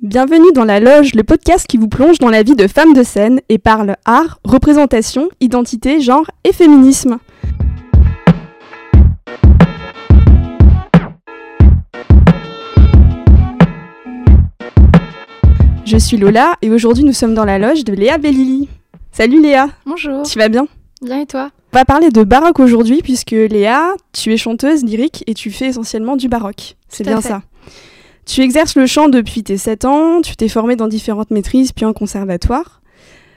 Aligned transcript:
Bienvenue 0.00 0.52
dans 0.54 0.64
La 0.64 0.78
Loge, 0.78 1.14
le 1.16 1.24
podcast 1.24 1.66
qui 1.66 1.76
vous 1.76 1.88
plonge 1.88 2.18
dans 2.20 2.28
la 2.28 2.44
vie 2.44 2.54
de 2.54 2.68
femmes 2.68 2.92
de 2.94 3.02
scène 3.02 3.40
et 3.48 3.58
parle 3.58 3.96
art, 4.04 4.38
représentation, 4.44 5.28
identité, 5.40 6.00
genre 6.00 6.30
et 6.44 6.52
féminisme. 6.52 7.18
Je 15.84 15.96
suis 15.96 16.16
Lola 16.16 16.56
et 16.62 16.70
aujourd'hui 16.70 17.04
nous 17.04 17.12
sommes 17.12 17.34
dans 17.34 17.44
la 17.44 17.58
loge 17.58 17.84
de 17.84 17.92
Léa 17.94 18.18
Bellili. 18.18 18.68
Salut 19.10 19.40
Léa, 19.40 19.68
Bonjour. 19.86 20.22
tu 20.22 20.38
vas 20.38 20.48
bien? 20.48 20.66
Bien 21.02 21.20
et 21.20 21.26
toi? 21.26 21.50
On 21.72 21.78
va 21.78 21.84
parler 21.84 22.10
de 22.10 22.24
baroque 22.24 22.60
aujourd'hui 22.60 23.00
puisque 23.02 23.30
Léa, 23.32 23.94
tu 24.12 24.32
es 24.32 24.36
chanteuse 24.36 24.84
lyrique 24.84 25.24
et 25.26 25.34
tu 25.34 25.50
fais 25.50 25.66
essentiellement 25.66 26.16
du 26.16 26.28
baroque. 26.28 26.76
C'est 26.88 27.04
bien 27.04 27.20
fait. 27.20 27.28
ça. 27.28 27.42
Tu 28.28 28.42
exerces 28.42 28.76
le 28.76 28.86
chant 28.86 29.08
depuis 29.08 29.42
tes 29.42 29.56
7 29.56 29.86
ans, 29.86 30.20
tu 30.20 30.36
t'es 30.36 30.48
formée 30.48 30.76
dans 30.76 30.86
différentes 30.86 31.30
maîtrises 31.30 31.72
puis 31.72 31.86
en 31.86 31.94
conservatoire. 31.94 32.82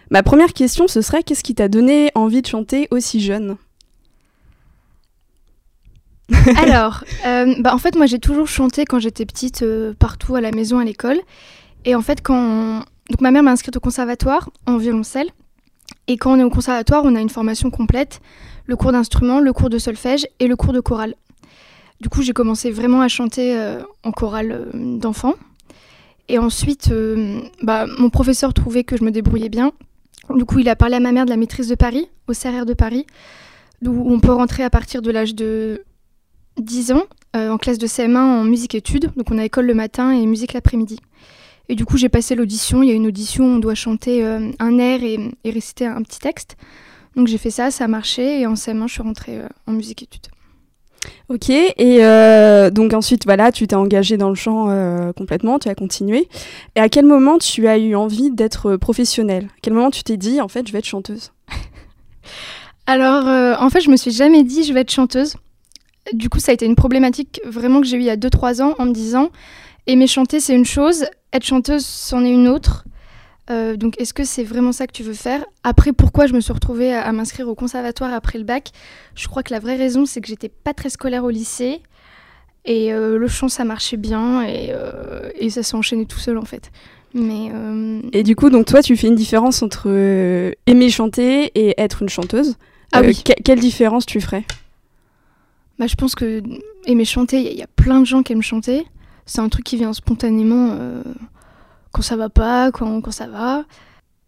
Ma 0.09 0.22
première 0.22 0.52
question 0.52 0.90
ce 0.90 1.02
serait 1.02 1.23
qu'est-ce 1.23 1.44
qui 1.44 1.55
t'a 1.55 1.70
donné 1.70 2.12
envie 2.13 2.41
de 2.41 2.48
chanter 2.48 2.90
aussi 2.91 3.22
jeune? 3.22 3.55
Alors, 6.58 7.05
euh, 7.26 7.55
bah, 7.59 7.73
en 7.73 7.77
fait, 7.77 7.96
moi 7.96 8.05
j'ai 8.05 8.20
toujours 8.20 8.48
chanté 8.49 8.84
quand 8.84 8.99
j'étais 8.99 9.26
petite, 9.26 9.62
euh, 9.63 9.94
partout 9.98 10.35
à 10.35 10.41
la 10.41 10.52
maison, 10.52 10.77
à 10.80 10.84
l'école. 10.84 11.20
Et 11.85 11.96
en 11.96 12.02
fait, 12.02 12.21
quand. 12.21 12.35
on- 12.38 12.80
Donc 13.10 13.21
ma 13.21 13.32
mère 13.32 13.44
m'a 13.44 13.52
inscrite 13.52 13.77
au 13.77 13.80
conservatoire 13.80 14.49
en 14.66 14.76
violoncelle. 14.77 15.30
Et 16.08 16.18
quand 16.18 16.34
on 16.34 16.40
est 16.40 16.44
au 16.44 16.49
conservatoire, 16.49 17.04
on 17.05 17.16
a 17.16 17.21
une 17.21 17.30
formation 17.30 17.70
complète 17.70 18.20
le 18.66 18.76
cours 18.76 18.91
d'instrument, 18.91 19.40
le 19.40 19.54
cours 19.54 19.70
de 19.70 19.77
solfège 19.77 20.27
et 20.40 20.48
le 20.48 20.55
cours 20.58 20.73
de 20.73 20.80
chorale. 20.82 21.16
Du 22.02 22.10
coup, 22.10 22.23
j'ai 22.23 22.34
commencé 22.34 22.72
vraiment 22.72 23.02
à 23.02 23.08
chanter 23.08 23.55
euh, 23.55 23.84
en 24.04 24.12
chorale 24.12 24.52
euh, 24.52 24.98
d'enfant. 24.98 25.36
Et 26.30 26.40
ensuite, 26.40 26.90
euh, 26.91 27.40
bah, 27.62 27.86
mon 28.00 28.10
professeur 28.10 28.55
trouvait 28.55 28.84
que 28.84 28.98
je 28.98 29.04
me 29.04 29.12
débrouillais 29.12 29.50
bien. 29.50 29.72
Du 30.34 30.46
coup, 30.46 30.58
il 30.58 30.68
a 30.68 30.76
parlé 30.76 30.96
à 30.96 30.99
ma 30.99 31.12
mère 31.12 31.26
de 31.26 31.30
la 31.30 31.38
maîtrise 31.38 31.68
de 31.68 31.76
Paris, 31.76 32.10
au 32.27 32.34
CRR 32.34 32.66
de 32.66 32.74
Paris, 32.74 33.05
d'où 33.84 34.04
on 34.08 34.20
peut 34.20 34.32
rentrer 34.32 34.63
à 34.63 34.71
partir 34.71 35.04
de 35.04 35.12
l'âge 35.12 35.35
de 35.35 35.84
10 36.58 36.93
ans 36.93 37.04
euh, 37.35 37.52
en 37.52 37.58
classe 37.60 37.77
de 37.77 37.85
CM1 37.85 38.18
en 38.18 38.43
musique-études. 38.46 39.12
Donc, 39.15 39.30
on 39.30 39.38
a 39.38 39.46
école 39.46 39.68
le 39.68 39.76
matin 39.76 40.12
et 40.12 40.26
musique 40.26 40.54
l'après-midi. 40.54 40.98
Et 41.70 41.76
du 41.76 41.86
coup, 41.86 41.98
j'ai 41.98 42.10
passé 42.10 42.34
l'audition. 42.34 42.82
Il 42.82 42.90
y 42.90 42.91
a 42.91 42.96
une 42.96 43.08
audition 43.08 43.43
où 43.43 43.55
on 43.58 43.60
doit 43.60 43.76
chanter 43.76 44.24
un 44.24 44.77
air 44.80 45.04
et, 45.04 45.20
réciter 45.46 45.86
un 45.86 46.02
petit 46.02 46.20
texte. 46.20 46.58
Donc, 47.15 47.27
j'ai 47.27 47.38
fait 47.38 47.52
ça, 47.52 47.70
ça 47.70 47.84
a 47.84 47.88
marché. 47.88 48.41
Et 48.41 48.48
en 48.48 48.55
CM1, 48.55 48.88
je 48.88 48.93
suis 48.93 49.04
rentrée 49.04 49.40
en 49.68 49.74
musique-études. 49.74 50.27
Ok, 51.30 51.49
et 51.49 51.74
euh, 51.80 52.70
donc 52.70 52.94
ensuite 52.94 53.26
voilà, 53.26 53.52
tu 53.52 53.66
t'es 53.66 53.76
engagée 53.76 54.18
dans 54.18 54.30
le 54.30 54.35
chant 54.35 54.70
euh, 54.70 55.13
complètement, 55.13 55.60
tu 55.60 55.70
as 55.70 55.76
continué. 55.76 56.27
Et 56.76 56.80
à 56.80 56.90
quel 56.90 57.05
moment 57.05 57.38
tu 57.38 57.68
as 57.68 57.77
eu 57.77 57.96
envie 57.96 58.32
d'être 58.32 58.76
professionnelle? 58.76 59.46
À 59.46 59.60
quel 59.62 59.74
moment 59.74 59.91
tu 59.91 60.04
t'es 60.04 60.18
dit 60.18 60.41
en 60.41 60.48
fait 60.48 60.68
je 60.68 60.74
vais 60.74 60.80
être 60.80 60.85
chanteuse? 60.85 61.32
Alors, 62.88 63.27
euh, 63.27 63.55
en 63.60 63.70
fait, 63.70 63.82
je 63.82 63.90
me 63.90 63.96
suis 63.96 64.12
jamais 64.12 64.44
dit 64.44 64.63
je 64.63 64.74
vais 64.74 64.81
être 64.81 64.91
chanteuse. 64.91 65.35
Du 66.13 66.30
coup, 66.30 66.40
ça 66.40 66.52
a 66.52 66.53
été 66.53 66.66
une 66.66 66.75
problématique 66.75 67.41
vraiment 67.46 67.80
que 67.80 67.88
j'ai 67.88 67.97
eue 67.97 68.02
il 68.02 68.06
y 68.06 68.09
a 68.09 68.18
2-3 68.18 68.62
ans 68.62 68.75
en 68.80 68.86
me 68.86 68.91
disant 68.91 69.30
aimer 69.88 70.08
chanter, 70.08 70.40
c'est 70.40 70.56
une 70.56 70.66
chose, 70.66 71.06
être 71.31 71.46
chanteuse, 71.46 71.86
c'en 71.86 72.25
est 72.25 72.31
une 72.31 72.47
autre. 72.47 72.86
Euh, 73.50 73.75
donc, 73.75 74.00
est-ce 74.00 74.13
que 74.13 74.23
c'est 74.23 74.44
vraiment 74.44 74.72
ça 74.72 74.88
que 74.88 74.91
tu 74.94 75.03
veux 75.03 75.13
faire? 75.13 75.44
Après, 75.63 75.91
pourquoi 75.94 76.28
je 76.28 76.34
me 76.34 76.39
suis 76.39 76.53
retrouvée 76.53 76.94
à, 76.94 77.01
à 77.01 77.11
m'inscrire 77.11 77.47
au 77.50 77.56
conservatoire 77.56 78.13
après 78.13 78.38
le 78.38 78.45
bac? 78.45 78.69
Je 79.16 79.28
crois 79.28 79.44
que 79.44 79.53
la 79.53 79.59
vraie 79.59 79.75
raison, 79.75 80.06
c'est 80.06 80.22
que 80.22 80.28
j'étais 80.28 80.47
pas 80.50 80.73
très 80.73 80.89
scolaire 80.89 81.23
au 81.25 81.29
lycée. 81.29 81.81
Et 82.66 82.94
euh, 82.94 83.17
le 83.17 83.28
chant, 83.28 83.50
ça 83.50 83.66
marchait 83.66 83.97
bien. 83.97 84.44
Et, 84.44 84.67
euh, 84.69 85.29
et 85.35 85.50
ça 85.50 85.63
s'est 85.63 85.75
enchaîné 85.75 86.06
tout 86.06 86.19
seul, 86.19 86.38
en 86.38 86.45
fait. 86.45 86.72
Mais 87.13 87.51
Et 88.13 88.23
du 88.23 88.38
coup, 88.38 88.50
donc 88.50 88.67
toi, 88.67 88.81
tu 88.81 88.95
fais 88.95 89.07
une 89.07 89.16
différence 89.16 89.62
entre 89.63 89.89
aimer 90.66 90.89
chanter 90.89 91.51
et 91.56 91.73
être 91.81 92.03
une 92.03 92.09
chanteuse. 92.09 92.56
Ah 92.94 93.01
oui. 93.01 93.22
que- 93.22 93.34
quelle 93.44 93.59
différence 93.59 94.06
tu 94.06 94.22
ferais? 94.22 94.46
Bah, 95.78 95.88
je 95.88 95.96
pense 95.96 96.16
que 96.16 96.41
aimer 96.85 97.03
chanter, 97.06 97.41
il 97.41 97.51
y, 97.53 97.57
y 97.57 97.63
a 97.63 97.68
plein 97.68 98.00
de 98.00 98.06
gens 98.06 98.24
qui 98.24 98.31
aiment 98.31 98.41
chanter. 98.41 98.85
C'est 99.25 99.41
un 99.41 99.50
truc 99.50 99.66
qui 99.66 99.75
vient 99.75 99.91
spontanément 99.91 100.69
quand 101.91 102.02
ça 102.02 102.16
va 102.16 102.29
pas, 102.29 102.72
quand, 102.72 103.02
quand 103.02 103.12
ça 103.12 103.28
va. 103.28 103.66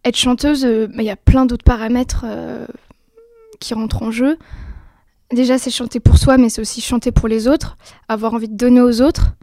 Être 0.04 0.16
chanteuse, 0.16 0.64
euh, 0.64 0.88
il 0.96 1.04
y 1.04 1.10
a 1.10 1.16
plein 1.16 1.46
d'autres 1.46 1.64
paramètres 1.64 2.24
euh, 2.26 2.66
qui 3.58 3.72
rentrent 3.72 4.02
en 4.02 4.10
jeu. 4.10 4.38
Déjà, 5.32 5.56
c'est 5.56 5.70
chanter 5.70 5.98
pour 5.98 6.18
soi, 6.18 6.36
mais 6.36 6.50
c'est 6.50 6.60
aussi 6.60 6.82
chanter 6.82 7.10
pour 7.10 7.26
les 7.26 7.48
autres, 7.48 7.78
avoir 8.08 8.34
envie 8.34 8.48
de 8.48 8.56
donner 8.56 8.82
aux 8.82 9.00
autres, 9.00 9.34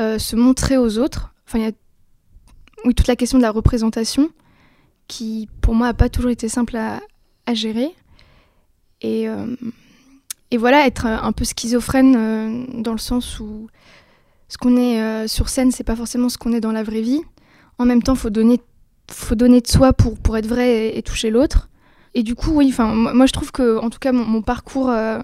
euh, 0.00 0.18
se 0.18 0.36
montrer 0.36 0.78
aux 0.78 0.98
autres. 0.98 1.34
Enfin, 1.46 1.58
il 1.58 1.64
y 1.64 1.68
a 1.68 2.92
toute 2.94 3.06
la 3.08 3.16
question 3.16 3.36
de 3.36 3.42
la 3.42 3.50
représentation 3.50 4.30
qui, 5.06 5.48
pour 5.60 5.74
moi, 5.74 5.88
n'a 5.88 5.94
pas 5.94 6.08
toujours 6.08 6.30
été 6.30 6.48
simple 6.48 6.76
à, 6.76 7.00
gérer. 7.52 7.90
Et, 9.02 9.26
voilà, 10.56 10.86
être 10.86 11.06
un 11.06 11.32
peu 11.32 11.44
schizophrène 11.44 12.80
dans 12.80 12.92
le 12.92 12.98
sens 12.98 13.40
où 13.40 13.66
ce 14.48 14.56
qu'on 14.56 14.76
est 14.76 15.26
sur 15.26 15.48
scène, 15.48 15.72
c'est 15.72 15.82
pas 15.82 15.96
forcément 15.96 16.28
ce 16.28 16.38
qu'on 16.38 16.52
est 16.52 16.60
dans 16.60 16.70
la 16.70 16.84
vraie 16.84 17.00
vie. 17.00 17.22
En 17.80 17.86
même 17.86 18.02
temps, 18.02 18.14
faut 18.14 18.28
donner, 18.28 18.60
faut 19.10 19.34
donner 19.34 19.62
de 19.62 19.66
soi 19.66 19.94
pour, 19.94 20.18
pour 20.18 20.36
être 20.36 20.46
vrai 20.46 20.98
et, 20.98 21.02
toucher 21.02 21.30
l'autre. 21.30 21.70
Et 22.12 22.22
du 22.22 22.34
coup, 22.34 22.50
oui, 22.50 22.66
enfin, 22.68 22.92
moi, 22.92 23.24
je 23.24 23.32
trouve 23.32 23.52
que, 23.52 23.78
en 23.78 23.88
tout 23.88 23.98
cas, 23.98 24.12
mon, 24.12 24.42
parcours 24.42 24.90
euh, 24.90 25.18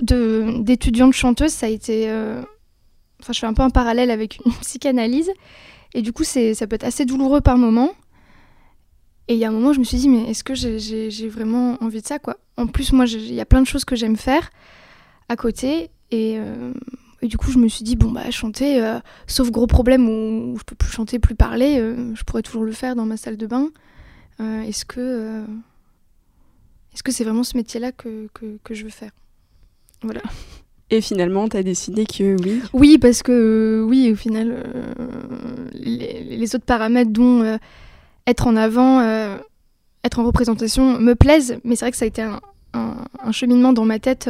d'étudiante 0.00 1.12
chanteuse, 1.12 1.50
ça 1.50 1.66
a 1.66 1.68
été. 1.68 2.08
euh, 2.08 2.40
Enfin, 3.20 3.32
je 3.32 3.40
fais 3.40 3.46
un 3.46 3.54
peu 3.54 3.62
un 3.62 3.70
parallèle 3.70 4.12
avec 4.12 4.38
une 4.46 4.52
psychanalyse. 4.60 5.32
Et 5.94 6.02
du 6.02 6.12
coup, 6.12 6.22
ça 6.22 6.40
peut 6.68 6.76
être 6.76 6.84
assez 6.84 7.04
douloureux 7.06 7.40
par 7.40 7.58
moment. 7.58 7.90
Et 9.26 9.34
il 9.34 9.40
y 9.40 9.44
a 9.44 9.48
un 9.48 9.52
moment, 9.52 9.72
je 9.72 9.80
me 9.80 9.84
suis 9.84 9.98
dit, 9.98 10.08
mais 10.08 10.30
est-ce 10.30 10.44
que 10.44 10.54
j'ai, 10.54 11.28
vraiment 11.28 11.76
envie 11.82 12.02
de 12.02 12.06
ça, 12.06 12.20
quoi? 12.20 12.36
En 12.56 12.68
plus, 12.68 12.92
moi, 12.92 13.06
il 13.06 13.34
y 13.34 13.40
a 13.40 13.46
plein 13.46 13.62
de 13.62 13.66
choses 13.66 13.84
que 13.84 13.96
j'aime 13.96 14.16
faire 14.16 14.50
à 15.28 15.34
côté. 15.34 15.90
Et, 16.12 16.36
euh, 16.38 16.72
et 17.22 17.28
du 17.28 17.36
coup, 17.36 17.50
je 17.50 17.58
me 17.58 17.68
suis 17.68 17.84
dit, 17.84 17.96
bon, 17.96 18.10
bah, 18.10 18.30
chanter, 18.30 18.82
euh, 18.82 18.98
sauf 19.26 19.50
gros 19.50 19.66
problème 19.66 20.08
où, 20.08 20.56
je 20.58 20.64
peux 20.64 20.74
plus 20.76 20.90
chanter, 20.90 21.18
plus 21.18 21.34
parler, 21.34 21.78
euh, 21.78 22.14
je 22.14 22.22
pourrais 22.24 22.42
toujours 22.42 22.64
le 22.64 22.72
faire 22.72 22.96
dans 22.96 23.04
ma 23.06 23.16
salle 23.16 23.36
de 23.36 23.46
bain. 23.46 23.68
Euh, 24.40 24.62
est-ce 24.62 24.84
que 24.86 25.44
est-ce 26.94 27.02
que 27.02 27.12
c'est 27.12 27.24
vraiment 27.24 27.44
ce 27.44 27.56
métier-là 27.56 27.92
que, 27.92 28.28
que, 28.34 28.58
que 28.64 28.74
je 28.74 28.84
veux 28.84 28.90
faire? 28.90 29.10
Voilà. 30.02 30.22
Et 30.92 31.00
finalement, 31.00 31.48
tu 31.48 31.56
as 31.56 31.62
décidé 31.62 32.04
que 32.04 32.36
oui? 32.42 32.60
Oui, 32.72 32.98
parce 32.98 33.22
que 33.22 33.84
oui, 33.88 34.10
au 34.12 34.16
final, 34.16 34.64
les, 35.72 36.24
les 36.36 36.54
autres 36.56 36.64
paramètres 36.64 37.12
dont 37.12 37.58
être 38.26 38.46
en 38.48 38.56
avant, 38.56 39.00
être 40.02 40.18
en 40.18 40.24
représentation 40.24 40.98
me 40.98 41.14
plaisent, 41.14 41.58
mais 41.62 41.76
c'est 41.76 41.84
vrai 41.84 41.92
que 41.92 41.96
ça 41.96 42.06
a 42.06 42.08
été 42.08 42.22
un, 42.22 42.40
un- 42.74 43.04
un 43.22 43.30
cheminement 43.30 43.72
dans 43.72 43.84
ma 43.84 44.00
tête 44.00 44.28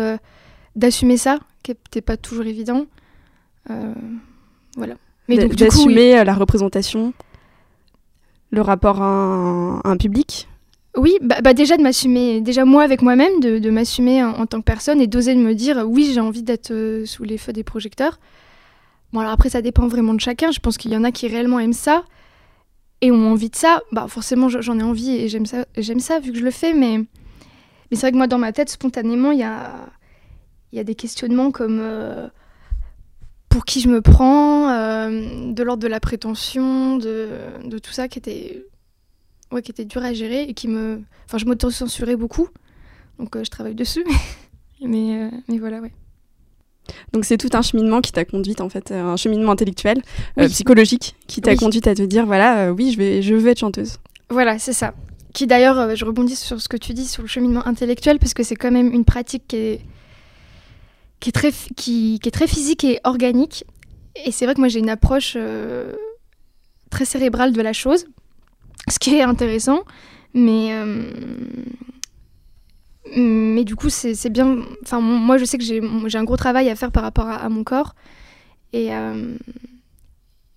d'assumer 0.77 1.17
ça, 1.17 1.39
qui 1.63 1.73
n'était 1.73 2.01
pas 2.01 2.17
toujours 2.17 2.45
évident. 2.47 2.87
Euh, 3.71 3.95
voilà. 4.77 4.95
Mais 5.29 5.37
donc, 5.37 5.51
du 5.55 5.57
coup, 5.57 5.63
oui. 5.63 5.69
d'assumer 5.69 6.19
euh, 6.19 6.25
la 6.25 6.35
représentation, 6.35 7.13
le 8.51 8.63
rapport 8.63 9.01
à 9.03 9.07
un, 9.07 9.79
à 9.81 9.89
un 9.89 9.97
public? 9.97 10.49
Oui, 10.97 11.19
bah, 11.23 11.41
bah 11.41 11.55
déjà 11.55 11.77
de 11.77 11.83
m'assumer, 11.83 12.41
déjà 12.41 12.65
moi 12.65 12.83
avec 12.83 13.01
moi-même, 13.01 13.39
de, 13.41 13.59
de 13.61 13.71
m'assumer 13.71 14.25
en, 14.25 14.31
en 14.31 14.47
tant 14.47 14.59
que 14.59 14.65
personne 14.65 15.01
et 15.01 15.07
d'oser 15.07 15.35
de 15.35 15.41
me 15.41 15.55
dire 15.55 15.79
euh, 15.79 15.85
oui, 15.85 16.11
j'ai 16.13 16.21
envie 16.21 16.43
d'être 16.43 16.73
euh, 16.73 17.07
sous 17.07 17.23
les 17.23 17.39
feux 17.39 17.53
des 17.53 17.63
projecteurs. 17.63 18.19
Bon, 19.13 19.21
alors 19.21 19.33
après, 19.33 19.51
ça 19.51 19.63
dépend 19.63 19.87
vraiment 19.87 20.15
de 20.15 20.21
chacun. 20.21 20.51
Je 20.51 20.59
pense 20.59 20.79
qu'il 20.79 20.93
y 20.93 20.97
en 20.97 21.05
a 21.05 21.13
qui 21.13 21.29
réellement 21.29 21.61
aiment 21.61 21.73
ça 21.73 22.05
et 23.03 23.13
ont 23.13 23.31
envie 23.31 23.51
de 23.51 23.57
ça. 23.57 23.83
Bah, 23.93 24.07
forcément, 24.09 24.49
je- 24.49 24.61
j'en 24.61 24.79
ai 24.81 24.83
envie 24.83 25.13
et 25.13 25.29
j'aime 25.29 25.47
ça, 25.47 25.65
j'aime 25.77 26.01
ça 26.01 26.19
vu 26.19 26.33
que 26.33 26.39
je 26.39 26.45
le 26.45 26.51
fais, 26.51 26.75
mais, 26.75 26.99
mais 26.99 27.07
c'est 27.93 28.01
vrai 28.01 28.11
que 28.13 28.17
moi, 28.17 28.27
dans 28.27 28.39
ma 28.39 28.53
tête, 28.53 28.69
spontanément, 28.69 29.31
il 29.31 29.39
y 29.39 29.45
a, 29.45 29.73
il 30.73 30.77
y 30.77 30.81
a 30.81 30.85
des 30.85 30.95
questionnements 30.95 31.51
comme 31.51 31.79
euh, 31.81 32.29
pour 33.49 33.65
qui 33.65 33.81
je 33.81 33.89
me 33.89 34.01
prends, 34.01 34.69
euh, 34.71 35.53
de 35.53 35.63
l'ordre 35.63 35.83
de 35.83 35.89
la 35.89 36.01
prétention, 36.01 36.97
de, 36.97 37.29
de 37.65 37.79
tout 37.79 37.93
ça 37.93 38.09
qui 38.09 38.19
était 38.19 38.65
ouais, 39.53 39.63
qui 39.63 39.71
était 39.71 39.85
dur 39.85 40.03
à 40.05 40.13
gérer 40.13 40.43
et 40.43 40.55
qui 40.55 40.69
me. 40.69 41.03
Enfin, 41.27 41.39
je 41.39 41.47
m'auto-censurais 41.47 42.17
beaucoup. 42.17 42.49
Donc, 43.19 43.35
euh, 43.37 43.45
je 43.45 43.51
travaille 43.51 43.75
dessus. 43.75 44.05
mais, 44.85 45.31
mais 45.49 45.59
voilà, 45.59 45.81
ouais. 45.81 45.93
Donc 47.13 47.25
c'est 47.25 47.37
tout 47.37 47.51
un 47.53 47.63
cheminement 47.63 48.01
qui 48.01 48.11
t'a 48.11 48.25
conduite 48.25 48.61
en 48.61 48.69
fait, 48.69 48.91
un 48.91 49.17
cheminement 49.17 49.53
intellectuel, 49.53 50.03
euh, 50.39 50.49
psychologique, 50.49 51.15
qui 51.29 51.41
t'a 51.41 51.53
Oui. 51.53 51.57
conduite 51.57 51.87
à 51.87 51.95
te 51.95 52.03
dire 52.03 52.27
voilà, 52.27 52.67
euh, 52.67 52.71
oui, 52.71 52.91
je 52.93 52.99
vais, 52.99 53.23
je 53.23 53.35
veux 53.35 53.49
être 53.51 53.61
chanteuse. 53.61 53.99
Voilà, 54.29 54.59
c'est 54.59 54.73
ça. 54.73 54.95
Qui 55.33 55.47
d'ailleurs, 55.47 55.79
euh, 55.79 55.95
je 55.95 56.05
rebondis 56.05 56.35
sur 56.37 56.61
ce 56.61 56.69
que 56.69 56.77
tu 56.77 56.93
dis 56.93 57.07
sur 57.07 57.23
le 57.23 57.29
cheminement 57.29 57.65
intellectuel, 57.67 58.19
parce 58.19 58.35
que 58.35 58.43
c'est 58.43 58.57
quand 58.57 58.73
même 58.73 58.93
une 58.93 59.05
pratique 59.05 59.45
qui 59.47 59.57
est, 59.57 59.81
qui 61.21 61.29
est, 61.29 61.33
très, 61.33 61.53
qui, 61.77 62.19
qui 62.19 62.29
est 62.29 62.33
très 62.33 62.47
physique 62.49 62.85
et 62.85 63.01
organique. 63.05 63.65
Et 64.25 64.33
c'est 64.33 64.47
vrai 64.47 64.55
que 64.55 64.61
moi, 64.61 64.69
j'ai 64.69 64.81
une 64.81 64.91
approche 64.91 65.35
euh, 65.37 65.95
très 66.91 67.05
cérébrale 67.05 67.53
de 67.53 67.63
la 67.63 67.73
chose, 67.73 68.07
ce 68.89 68.99
qui 68.99 69.15
est 69.15 69.23
intéressant. 69.23 69.85
Mais, 70.35 70.73
euh, 70.73 71.11
mais 73.17 73.65
du 73.65 73.77
coup, 73.77 73.91
c'est 73.91 74.31
bien. 74.31 74.59
Enfin, 74.83 75.01
moi, 75.01 75.39
je 75.39 75.45
sais 75.45 75.59
que 75.59 75.65
j'ai 75.65 75.81
un 76.19 76.25
gros 76.25 76.37
travail 76.37 76.69
à 76.69 76.77
faire 76.77 76.93
par 76.93 77.03
rapport 77.03 77.29
à, 77.29 77.49
mon 77.49 77.65
corps. 77.65 77.95
Et 78.73 78.95
euh, 78.95 79.35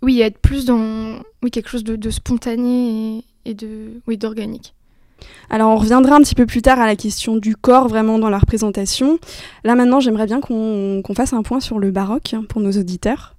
oui, 0.01 0.21
être 0.21 0.39
plus 0.39 0.66
dans 0.66 1.21
oui, 1.42 1.51
quelque 1.51 1.69
chose 1.69 1.83
de, 1.83 2.09
spontané 2.09 3.24
et, 3.45 3.54
de 3.54 4.01
oui, 4.07 4.18
d'organique. 4.18 4.74
Alors 5.50 5.72
on 5.72 5.75
reviendra 5.75 6.16
un 6.16 6.22
petit 6.22 6.36
peu 6.36 6.46
plus 6.46 6.62
tard 6.62 6.80
à 6.80 6.86
la 6.86 6.96
question 6.96 7.38
du 7.38 7.56
corps 7.56 7.88
vraiment 7.88 8.20
dans 8.20 8.30
la 8.30 8.38
représentation. 8.38 9.20
Là 9.64 9.75
maintenant 9.75 10.00
j'aimerais 10.00 10.25
bien 10.25 10.42
qu'on 10.42 11.04
fasse 11.16 11.34
un 11.34 11.44
point 11.44 11.60
sur 11.60 11.80
le 11.80 11.92
baroque 11.92 12.36
pour 12.50 12.62
nos 12.62 12.72
auditeurs. 12.72 13.36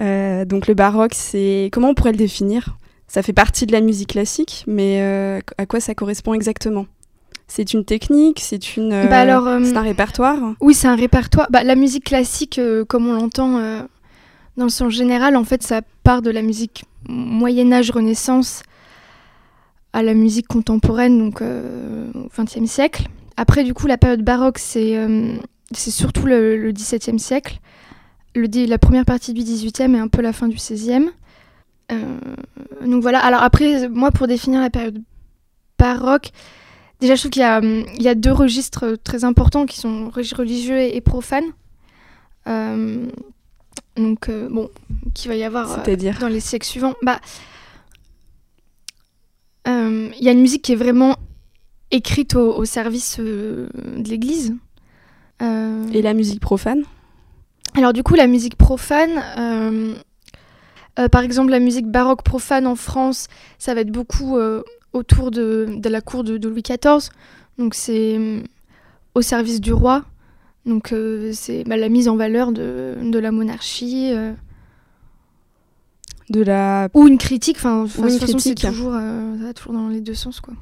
Euh, 0.00 0.44
donc 0.44 0.68
le 0.68 0.74
baroque 0.74 1.14
c'est 1.14 1.68
comment 1.72 1.90
on 1.90 1.94
pourrait 1.94 2.12
le 2.12 2.18
définir? 2.18 2.76
Ça 3.08 3.22
fait 3.22 3.32
partie 3.32 3.66
de 3.66 3.72
la 3.72 3.80
musique 3.80 4.10
classique 4.10 4.64
mais 4.66 5.00
euh, 5.00 5.40
à 5.56 5.66
quoi 5.66 5.80
ça 5.80 5.94
correspond 5.94 6.34
exactement? 6.34 6.86
C'est 7.46 7.72
une 7.72 7.84
technique, 7.84 8.40
c'est 8.40 8.76
une, 8.76 8.90
bah 8.90 9.22
euh, 9.22 9.64
c'est 9.64 9.76
un 9.76 9.82
répertoire? 9.82 10.38
Oui, 10.60 10.74
c'est 10.74 10.86
un 10.86 10.96
répertoire. 10.96 11.48
Bah, 11.50 11.64
la 11.64 11.76
musique 11.76 12.04
classique, 12.04 12.60
comme 12.88 13.06
on 13.06 13.14
l'entend 13.14 13.58
dans 14.58 14.64
le 14.64 14.70
sens 14.70 14.92
général, 14.92 15.34
en 15.34 15.44
fait, 15.44 15.62
ça 15.62 15.80
part 16.02 16.20
de 16.20 16.30
la 16.30 16.42
musique 16.42 16.84
Moyen 17.08 17.72
Âge, 17.72 17.90
Renaissance 17.90 18.62
à 19.92 20.02
la 20.02 20.14
musique 20.14 20.46
contemporaine, 20.46 21.18
donc 21.18 21.42
euh, 21.42 22.10
au 22.14 22.28
XXe 22.36 22.70
siècle. 22.70 23.08
Après, 23.36 23.64
du 23.64 23.74
coup, 23.74 23.86
la 23.86 23.98
période 23.98 24.22
baroque, 24.22 24.58
c'est 24.58 24.96
euh, 24.96 25.34
surtout 25.74 26.26
le, 26.26 26.72
XVIIe 26.72 27.18
siècle. 27.18 27.58
Le, 28.34 28.46
la 28.66 28.78
première 28.78 29.04
partie 29.04 29.32
du 29.32 29.42
XVIIIe 29.42 29.94
et 29.94 29.98
un 29.98 30.08
peu 30.08 30.22
la 30.22 30.32
fin 30.32 30.48
du 30.48 30.56
XVIe. 30.56 31.10
Euh, 31.90 32.18
donc 32.84 33.02
voilà. 33.02 33.18
Alors 33.20 33.42
après, 33.42 33.88
moi, 33.88 34.10
pour 34.10 34.26
définir 34.26 34.60
la 34.60 34.70
période 34.70 35.02
baroque, 35.78 36.30
déjà, 37.00 37.14
je 37.14 37.20
trouve 37.20 37.30
qu'il 37.30 37.42
y, 37.42 38.02
y, 38.02 38.08
a 38.08 38.14
deux 38.14 38.32
registres 38.32 38.96
très 39.02 39.24
importants 39.24 39.66
qui 39.66 39.78
sont 39.78 40.10
religieux 40.10 40.78
et, 40.78 41.00
profanes. 41.00 41.52
Donc, 43.98 44.28
euh, 44.28 44.48
bon, 44.48 44.70
qu'il 45.14 45.28
va 45.28 45.36
y 45.36 45.44
avoir 45.44 45.82
dans 46.20 46.28
les 46.28 46.40
siècles 46.40 46.66
suivants. 46.66 46.94
Bah, 47.02 47.20
il 49.68 50.24
y 50.24 50.28
a 50.28 50.32
une 50.32 50.40
musique 50.40 50.62
qui 50.62 50.72
est 50.72 50.76
vraiment 50.76 51.16
écrite 51.90 52.34
au, 52.34 52.64
service 52.64 53.20
de 53.20 53.68
l'Église. 54.04 54.54
Et 55.40 56.02
la 56.02 56.14
musique 56.14 56.40
profane 56.40 56.82
Alors 57.76 57.92
du 57.92 58.02
coup, 58.02 58.14
la 58.14 58.26
musique 58.26 58.56
profane, 58.56 59.22
par 60.96 61.22
exemple, 61.22 61.50
la 61.50 61.60
musique 61.60 61.86
baroque 61.86 62.22
profane 62.22 62.66
en 62.66 62.76
France, 62.76 63.28
ça 63.58 63.74
va 63.74 63.82
être 63.82 63.92
beaucoup 63.92 64.38
autour 64.92 65.30
de, 65.30 65.66
de, 65.76 65.88
la 65.88 66.00
cour 66.00 66.24
de, 66.24 66.38
de 66.38 66.48
Louis 66.48 66.62
XIV. 66.62 67.10
Donc 67.58 67.74
c'est 67.74 68.18
au 69.14 69.22
service 69.22 69.60
du 69.60 69.72
roi. 69.72 70.04
Donc 70.64 70.92
euh, 70.92 71.30
c'est 71.32 71.64
bah, 71.64 71.76
la 71.76 71.88
mise 71.88 72.08
en 72.08 72.16
valeur 72.16 72.52
de, 72.52 72.96
de 73.02 73.18
la 73.18 73.32
monarchie. 73.32 74.10
Euh. 74.12 74.32
De 76.30 76.42
la... 76.42 76.88
Ou 76.94 77.06
une 77.06 77.18
critique, 77.18 77.56
enfin, 77.56 77.84
de 77.84 77.88
toute 77.88 78.20
façon 78.20 78.38
c'est 78.38 78.54
toujours, 78.54 78.94
euh, 78.94 79.52
toujours 79.54 79.72
dans 79.72 79.88
les 79.88 80.00
deux 80.00 80.14
sens. 80.14 80.40
quoi. 80.40 80.54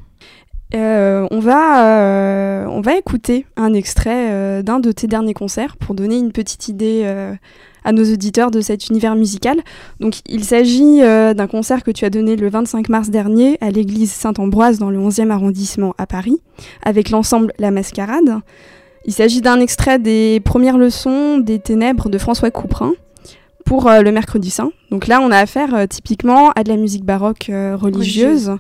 on, 0.73 1.41
va, 1.41 2.69
on 2.71 2.81
va 2.81 2.97
écouter 2.97 3.47
un 3.57 3.73
extrait 3.73 4.63
d'un 4.63 4.79
de 4.79 4.93
tes 4.93 5.07
derniers 5.07 5.35
concerts 5.35 5.77
pour 5.77 5.95
donner 5.95 6.19
une 6.19 6.33
petite 6.33 6.69
idée 6.69 7.05
à 7.85 7.93
nos 7.93 8.05
auditeurs 8.05 8.51
de 8.51 8.61
cet 8.61 8.89
univers 8.89 9.17
musical. 9.17 9.61
Donc, 10.01 10.21
il 10.27 10.45
s'agit 10.45 11.01
d'un 11.01 11.47
concert 11.47 11.83
que 11.83 11.91
tu 11.91 12.05
as 12.05 12.11
donné 12.11 12.37
le 12.37 12.49
25 12.49 12.89
mars 12.89 13.11
dernier 13.11 13.59
à 13.61 13.71
l'église 13.71 14.13
Saint-Ambroise 14.13 14.79
dans 14.79 14.91
le 14.91 14.99
11e 14.99 15.31
arrondissement 15.31 15.95
à 15.99 16.07
Paris, 16.07 16.41
avec 16.83 17.11
l'ensemble 17.11 17.53
La 17.59 17.71
Mascarade. 17.73 18.41
Il 19.07 19.13
s'agit 19.13 19.41
d'un 19.41 19.61
extrait 19.61 20.01
des 20.01 20.41
premières 20.41 20.79
leçons 20.79 21.39
des 21.39 21.61
ténèbres 21.61 22.09
de 22.09 22.19
François 22.19 22.51
Couperin 22.51 22.93
pour 23.67 23.89
euh, 23.89 24.01
le 24.01 24.13
mercredi 24.13 24.49
saint. 24.49 24.73
Donc 24.91 25.09
là, 25.09 25.21
on 25.21 25.31
a 25.31 25.39
affaire 25.39 25.75
euh, 25.75 25.87
typiquement 25.87 26.53
à 26.53 26.63
de 26.63 26.71
la 26.71 26.77
musique 26.77 27.05
baroque 27.05 27.51
euh, 27.51 27.77
religieuse. 27.77 28.57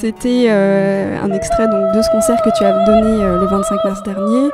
C'était 0.00 0.46
euh, 0.48 1.20
un 1.20 1.30
extrait 1.30 1.68
donc, 1.68 1.94
de 1.94 2.00
ce 2.00 2.10
concert 2.10 2.40
que 2.42 2.48
tu 2.56 2.64
as 2.64 2.86
donné 2.86 3.22
euh, 3.22 3.38
le 3.38 3.46
25 3.46 3.84
mars 3.84 4.02
dernier. 4.02 4.48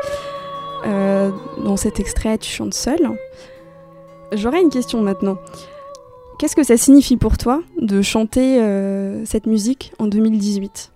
Euh, 0.87 1.31
dans 1.65 1.77
cet 1.77 2.01
extrait, 2.01 2.37
tu 2.37 2.51
chantes 2.51 2.75
seul. 2.75 2.99
J'aurais 4.33 4.61
une 4.61 4.71
question 4.71 5.03
maintenant. 5.03 5.39
Qu'est-ce 6.41 6.57
que 6.57 6.65
ça 6.65 6.77
signifie 6.77 7.17
pour 7.17 7.39
toi 7.39 7.63
de 7.81 8.03
chanter 8.03 8.61
cette 9.25 9.47
musique 9.47 9.93
en 9.99 10.07
2018 10.07 10.93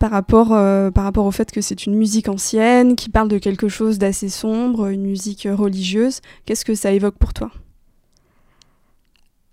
par 0.00 0.10
rapport, 0.10 0.48
par 0.48 1.04
rapport 1.04 1.24
au 1.24 1.30
fait 1.30 1.50
que 1.50 1.62
c'est 1.62 1.86
une 1.86 1.94
musique 1.94 2.28
ancienne, 2.28 2.94
qui 2.94 3.08
parle 3.08 3.28
de 3.28 3.38
quelque 3.38 3.68
chose 3.68 3.98
d'assez 3.98 4.28
sombre, 4.28 4.88
une 4.88 5.06
musique 5.06 5.48
religieuse 5.50 6.20
Qu'est-ce 6.44 6.64
que 6.64 6.74
ça 6.74 6.90
évoque 6.90 7.14
pour 7.14 7.32
toi? 7.32 7.50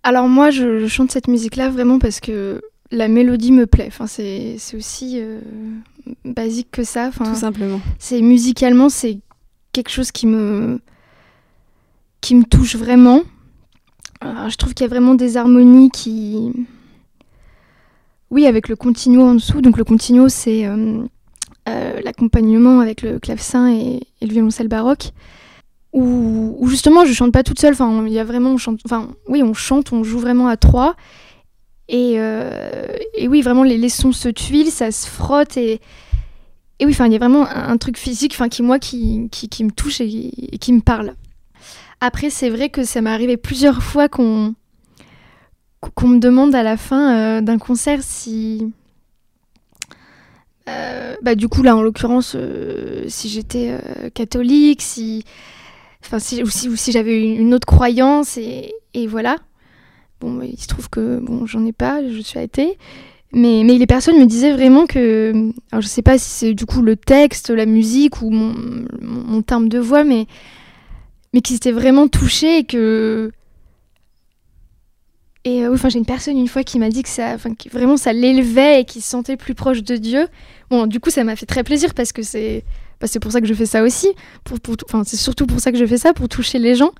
Alors 0.04 0.28
moi, 0.28 0.50
je 0.50 0.88
chante 0.88 1.12
cette 1.12 1.28
musique-là 1.28 1.70
vraiment 1.70 2.00
parce 2.00 2.20
que 2.20 2.62
la 2.92 3.08
mélodie 3.08 3.52
me 3.52 3.66
plaît. 3.66 3.88
Enfin, 3.88 4.08
c'est 4.08 4.58
aussi 4.76 5.18
euh, 5.20 5.40
basique 6.26 6.70
que 6.72 6.84
ça. 6.84 7.08
Enfin, 7.08 7.26
Tout 7.26 7.40
simplement. 7.40 7.82
C'est 8.00 8.22
musicalement, 8.22 8.90
c'est 8.90 9.20
quelque 9.74 9.90
chose 9.90 10.12
qui 10.12 10.28
me 10.28 10.80
qui 12.20 12.36
me 12.36 12.44
touche 12.44 12.76
vraiment. 12.76 13.24
je 14.22 14.56
trouve 14.56 14.76
qu'il 14.76 14.84
y 14.84 14.90
a 14.90 14.90
vraiment 14.90 15.16
des 15.16 15.38
harmonies 15.38 15.90
qui, 15.90 16.52
oui, 18.32 18.46
avec 18.46 18.70
le 18.70 18.76
continuo 18.76 19.24
en 19.24 19.36
dessous. 19.36 19.62
Donc 19.62 19.78
le 19.78 19.84
continuo, 19.84 20.30
c'est 20.30 20.66
euh, 20.66 21.04
euh, 21.70 22.02
l'accompagnement 22.04 22.80
avec 22.80 23.02
le 23.02 23.20
clavecin 23.20 23.70
et, 23.70 24.00
le 24.22 24.30
violoncelle 24.30 24.70
baroque. 24.70 25.12
Où, 25.94 26.66
justement, 26.70 27.04
je 27.04 27.12
chante 27.12 27.34
pas 27.34 27.44
toute 27.44 27.60
seule. 27.60 27.74
Enfin, 27.74 28.06
il 28.08 28.14
y 28.14 28.20
a 28.20 28.24
vraiment, 28.24 28.52
on 28.52 28.58
chante. 28.58 28.80
Enfin, 28.86 29.10
oui, 29.28 29.44
on 29.44 29.54
chante, 29.54 29.92
on 29.92 30.04
joue 30.06 30.20
vraiment 30.20 30.48
à 30.48 30.56
trois. 30.56 30.96
Euh, 31.94 32.88
et, 33.16 33.28
oui, 33.28 33.42
vraiment, 33.42 33.64
les, 33.64 33.90
sons 33.90 34.12
se 34.12 34.30
tuilent, 34.30 34.72
ça 34.72 34.92
se 34.92 35.08
frotte. 35.08 35.58
Et, 35.58 35.80
et 36.80 36.86
oui, 36.86 36.96
il 36.98 37.12
y 37.12 37.16
a 37.16 37.20
vraiment 37.20 37.48
un, 37.48 37.78
truc 37.78 37.98
physique 37.98 38.38
qui, 38.50 38.64
moi, 38.64 38.80
qui, 38.80 39.30
qui, 39.30 39.64
me 39.64 39.72
touche 39.72 40.02
et, 40.02 40.32
qui 40.60 40.74
me 40.74 40.82
parle. 40.82 41.16
Après, 42.00 42.30
c'est 42.30 42.50
vrai 42.50 42.70
que 42.70 42.84
ça 42.84 43.02
m'est 43.02 43.10
arrivé 43.10 43.38
plusieurs 43.38 43.84
fois 43.84 44.10
qu'on 44.10 44.56
me 46.04 46.20
demande 46.20 46.56
à 46.56 46.64
la 46.64 46.78
fin 46.78 47.16
euh, 47.16 47.42
d'un 47.42 47.58
concert 47.58 48.00
si... 48.02 48.74
Euh, 50.70 51.16
bah, 51.22 51.36
du 51.36 51.48
coup, 51.48 51.64
là, 51.64 51.76
en 51.76 51.82
l'occurrence, 51.82 52.36
si 53.08 53.30
j'étais 53.30 53.78
catholique, 54.14 54.82
si... 54.82 55.26
Ou 56.14 56.50
si, 56.50 56.92
j'avais 56.92 57.22
une 57.22 57.54
autre 57.54 57.68
croyance, 57.68 58.38
et 58.38 59.08
voilà. 59.08 59.38
Bon, 60.22 60.40
il 60.44 60.60
se 60.60 60.68
trouve 60.68 60.88
que 60.90 61.20
bon, 61.20 61.48
j'en 61.48 61.66
ai 61.66 61.72
pas, 61.74 62.08
je 62.08 62.20
suis 62.20 62.40
athée. 62.40 62.78
Mais, 63.34 63.64
mais 63.66 63.78
les 63.78 63.88
personnes 63.88 64.20
me 64.20 64.26
disaient 64.26 64.54
vraiment 64.54 64.86
que. 64.86 65.52
Alors, 65.72 65.82
je 65.82 65.88
sais 65.88 66.04
pas 66.04 66.18
si 66.18 66.30
c'est 66.30 66.54
du 66.54 66.66
coup 66.66 66.82
le 66.82 66.96
texte, 66.96 67.50
la 67.50 67.66
musique 67.66 68.22
ou 68.22 68.30
mon, 68.30 68.54
mon, 69.02 69.42
terme 69.42 69.68
de 69.68 69.80
voix, 69.80 70.04
mais, 70.04 70.28
mais 71.34 71.42
qu'ils 71.42 71.56
étaient 71.56 71.72
vraiment 71.72 72.08
touchés 72.08 72.60
et 72.60 72.64
que. 72.66 73.32
Et 75.44 75.66
euh, 75.66 75.74
enfin, 75.74 75.90
j'ai 75.90 75.98
une 75.98 76.06
personne 76.06 76.38
une 76.38 76.48
fois 76.48 76.64
qui 76.64 76.78
m'a 76.78 76.90
dit 76.90 77.02
que 77.02 77.10
ça, 77.10 77.36
vraiment 77.72 77.98
ça 77.98 78.14
l'élevait 78.14 78.82
et 78.82 78.86
qu'il 78.86 79.02
se 79.02 79.10
sentait 79.10 79.38
plus 79.38 79.56
proche 79.56 79.82
de 79.82 79.96
Dieu. 79.96 80.28
Bon, 80.70 80.86
du 80.86 81.00
coup, 81.00 81.10
ça 81.10 81.24
m'a 81.24 81.36
fait 81.36 81.48
très 81.48 81.64
plaisir 81.64 81.96
parce 81.96 82.12
que 82.12 82.22
c'est, 82.22 82.64
bah, 83.00 83.08
pour 83.20 83.32
ça 83.32 83.42
que 83.42 83.48
je 83.48 83.54
fais 83.56 83.66
ça 83.66 83.82
aussi. 83.82 84.10
Pour, 84.44 84.60
pour, 84.60 84.76
enfin, 84.86 85.04
c'est 85.04 85.18
surtout 85.18 85.48
pour 85.48 85.60
ça 85.62 85.72
que 85.72 85.80
je 85.80 85.86
fais 85.86 85.98
ça, 85.98 86.14
pour 86.14 86.30
toucher 86.30 86.60
les 86.60 86.76
gens. 86.76 86.92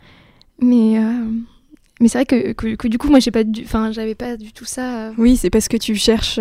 Mais, 0.60 0.98
euh, 0.98 1.26
mais 2.02 2.08
c'est 2.08 2.18
vrai 2.18 2.26
que, 2.26 2.54
que, 2.54 2.88
du 2.88 2.98
coup, 2.98 3.10
moi, 3.10 3.20
j'ai 3.20 3.30
pas, 3.30 3.44
enfin, 3.64 3.92
j'avais 3.92 4.16
pas 4.16 4.36
du 4.36 4.52
tout 4.52 4.66
ça. 4.66 5.08
Euh. 5.08 5.12
Oui, 5.18 5.38
c'est 5.38 5.52
parce 5.52 5.68
que 5.68 5.78
tu 5.78 5.96
cherches 5.96 6.40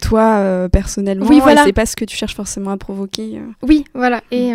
toi 0.00 0.68
personnellement. 0.72 1.26
Oui, 1.26 1.40
voilà. 1.40 1.64
C'est 1.64 1.72
pas 1.72 1.86
ce 1.86 1.94
que 1.94 2.06
tu 2.06 2.16
cherches 2.16 2.34
forcément 2.34 2.70
à 2.70 2.78
provoquer. 2.78 3.40
Oui, 3.62 3.84
voilà. 3.94 4.22
Et, 4.30 4.52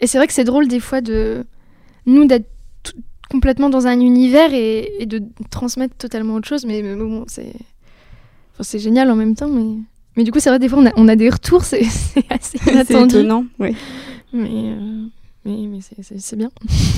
et 0.00 0.06
c'est 0.06 0.18
vrai 0.18 0.26
que 0.26 0.32
c'est 0.32 0.44
drôle 0.44 0.68
des 0.68 0.80
fois 0.80 1.00
de 1.00 1.44
nous 2.06 2.26
d'être 2.26 2.50
complètement 3.30 3.70
dans 3.70 3.86
un 3.86 3.98
univers 3.98 4.52
et, 4.52 5.06
de 5.06 5.22
transmettre 5.50 5.96
totalement 5.96 6.34
autre 6.34 6.48
chose. 6.48 6.66
Mais, 6.66 6.82
bon, 6.82 7.24
c'est, 7.28 7.52
enfin, 8.52 8.62
c'est 8.62 8.80
génial 8.80 9.10
en 9.10 9.16
même 9.16 9.36
temps. 9.36 9.48
Mais, 9.48 9.78
mais 10.16 10.24
du 10.24 10.32
coup, 10.32 10.40
c'est 10.40 10.50
vrai 10.50 10.58
des 10.58 10.68
fois, 10.68 10.80
on 10.80 10.86
a, 10.86 10.92
on 10.96 11.08
a 11.08 11.16
des 11.16 11.30
retours, 11.30 11.64
c'est, 11.64 11.82
assez 12.30 12.58
inattendu. 12.70 12.86
c'est 12.86 13.18
étonnant, 13.18 13.46
oui. 13.58 13.76
Mais 14.32 14.74
mais, 15.44 15.66
mais 15.66 15.78
c'est 16.18 16.36
bien. 16.36 16.50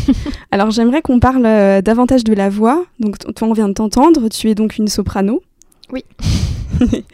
Alors 0.50 0.70
j'aimerais 0.70 1.02
qu'on 1.02 1.18
parle 1.18 1.46
euh, 1.46 1.80
davantage 1.80 2.24
de 2.24 2.34
la 2.34 2.48
voix. 2.48 2.84
Donc 3.00 3.18
toi 3.34 3.48
on 3.48 3.52
vient 3.52 3.68
de 3.68 3.74
t'entendre, 3.74 4.28
tu 4.28 4.50
es 4.50 4.54
donc 4.54 4.76
une 4.76 4.88
soprano. 4.88 5.42
Oui. 5.92 6.04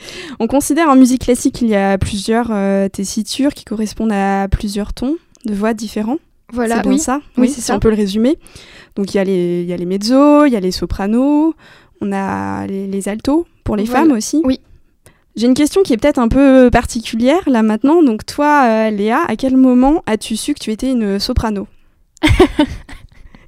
on 0.40 0.46
considère 0.46 0.88
en 0.88 0.96
musique 0.96 1.22
classique 1.22 1.54
qu'il 1.54 1.68
y 1.68 1.76
a 1.76 1.98
plusieurs 1.98 2.48
euh, 2.50 2.88
tessitures 2.88 3.54
qui 3.54 3.64
correspondent 3.64 4.12
à 4.12 4.48
plusieurs 4.48 4.92
tons 4.92 5.16
de 5.44 5.54
voix 5.54 5.74
différents. 5.74 6.18
Voilà, 6.52 6.76
c'est 6.76 6.88
bien 6.88 6.98
ça? 6.98 7.20
Oui, 7.36 7.48
c'est 7.48 7.60
ça. 7.60 7.76
On 7.76 7.78
peut 7.78 7.90
le 7.90 7.96
résumer. 7.96 8.38
Donc 8.96 9.14
il 9.14 9.18
y 9.18 9.20
a 9.20 9.24
les, 9.24 9.62
il 9.62 9.68
y 9.68 9.72
a 9.72 9.76
les 9.76 9.86
mezzos, 9.86 10.46
il 10.46 10.52
y 10.52 10.56
a 10.56 10.60
les 10.60 10.72
sopranos, 10.72 11.54
on 12.00 12.12
a 12.12 12.66
les, 12.66 13.08
altos 13.08 13.46
pour 13.64 13.76
les 13.76 13.86
femmes 13.86 14.12
aussi. 14.12 14.40
Oui. 14.44 14.60
J'ai 15.36 15.46
une 15.46 15.54
question 15.54 15.82
qui 15.82 15.92
est 15.92 15.96
peut-être 15.96 16.18
un 16.18 16.28
peu 16.28 16.70
particulière 16.70 17.42
là 17.46 17.62
maintenant. 17.62 18.02
Donc 18.02 18.26
toi, 18.26 18.64
euh, 18.66 18.90
Léa, 18.90 19.20
à 19.28 19.36
quel 19.36 19.56
moment 19.56 20.02
as-tu 20.06 20.36
su 20.36 20.54
que 20.54 20.58
tu 20.58 20.70
étais 20.70 20.90
une 20.90 21.18
soprano? 21.18 21.68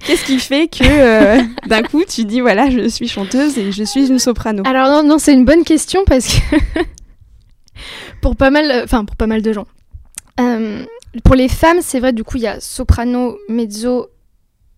Qu'est-ce 0.05 0.25
qui 0.25 0.39
fait 0.39 0.67
que 0.67 0.83
euh, 0.83 1.41
d'un 1.67 1.81
coup 1.81 2.03
tu 2.03 2.25
dis 2.25 2.41
voilà, 2.41 2.69
je 2.69 2.89
suis 2.89 3.07
chanteuse 3.07 3.57
et 3.57 3.71
je 3.71 3.83
suis 3.83 4.09
une 4.09 4.19
soprano? 4.19 4.63
Alors 4.65 4.89
non, 4.89 5.07
non, 5.07 5.17
c'est 5.17 5.33
une 5.33 5.45
bonne 5.45 5.63
question 5.63 6.03
parce 6.05 6.27
que 6.27 6.55
pour 8.21 8.35
pas 8.35 8.49
mal, 8.49 8.81
enfin 8.83 9.05
pour 9.05 9.15
pas 9.15 9.27
mal 9.27 9.41
de 9.41 9.53
gens. 9.53 9.67
Euh, 10.39 10.83
pour 11.23 11.35
les 11.35 11.47
femmes, 11.47 11.79
c'est 11.81 11.99
vrai, 11.99 12.11
du 12.11 12.23
coup, 12.23 12.37
il 12.37 12.43
y 12.43 12.47
a 12.47 12.59
soprano, 12.59 13.37
mezzo, 13.47 14.07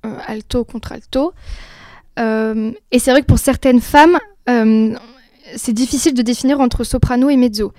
alto, 0.04 0.66
contralto. 0.66 1.34
et 2.18 3.00
c'est 3.00 3.12
vrai 3.12 3.22
que 3.22 3.28
pour 3.28 3.40
certaines 3.40 3.80
femmes, 3.82 4.20
c'est 5.56 5.74
difficile 5.74 6.14
de 6.14 6.22
définir 6.22 6.60
entre 6.60 6.84
soprano 6.84 7.30
et 7.30 7.38
mezzo. 7.38 7.74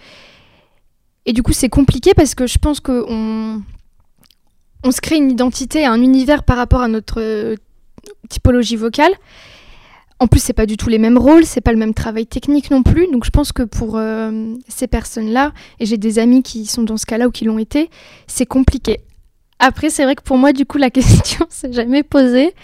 Et 1.27 1.33
du 1.33 1.43
coup, 1.43 1.53
c'est 1.53 1.69
compliqué 1.69 2.15
parce 2.15 2.35
que 2.35 2.47
je 2.47 2.59
pense 2.59 2.81
qu'on 2.81 3.63
on 4.85 4.91
se 4.93 5.01
crée 5.01 5.17
une 5.17 5.31
identité, 5.31 5.85
un 5.85 6.01
univers 6.01 6.45
par 6.45 6.57
rapport 6.57 6.81
à 6.81 6.89
notre 6.89 7.21
euh, 7.21 7.57
typologie 8.29 8.77
vocale. 8.77 9.13
En 10.19 10.29
plus, 10.29 10.41
c'est 10.41 10.55
pas 10.55 10.65
du 10.65 10.77
tout 10.77 10.89
les 10.89 10.99
mêmes 10.99 11.19
rôles, 11.19 11.45
c'est 11.45 11.61
pas 11.61 11.73
le 11.73 11.79
même 11.79 11.93
travail 11.93 12.27
technique 12.27 12.71
non 12.71 12.83
plus. 12.83 13.07
Donc, 13.13 13.25
je 13.25 13.31
pense 13.31 13.53
que 13.53 13.65
pour 13.65 13.97
euh, 13.97 14.55
ces 14.69 14.87
personnes-là, 14.87 15.53
et 15.79 15.85
j'ai 15.85 15.99
des 15.99 16.19
amis 16.19 16.43
qui 16.43 16.65
sont 16.65 16.85
dans 16.85 16.97
ce 16.97 17.05
cas-là 17.05 17.27
ou 17.29 17.31
qui 17.31 17.45
l'ont 17.45 17.59
été, 17.59 17.91
c'est 18.27 18.47
compliqué. 18.47 19.01
Après, 19.59 19.91
c'est 19.91 20.05
vrai 20.05 20.15
que 20.15 20.23
pour 20.23 20.39
moi, 20.39 20.53
du 20.53 20.65
coup, 20.65 20.79
la 20.79 20.91
question 20.91 21.47
s'est 21.51 21.73
jamais 21.73 22.03
posée. 22.03 22.55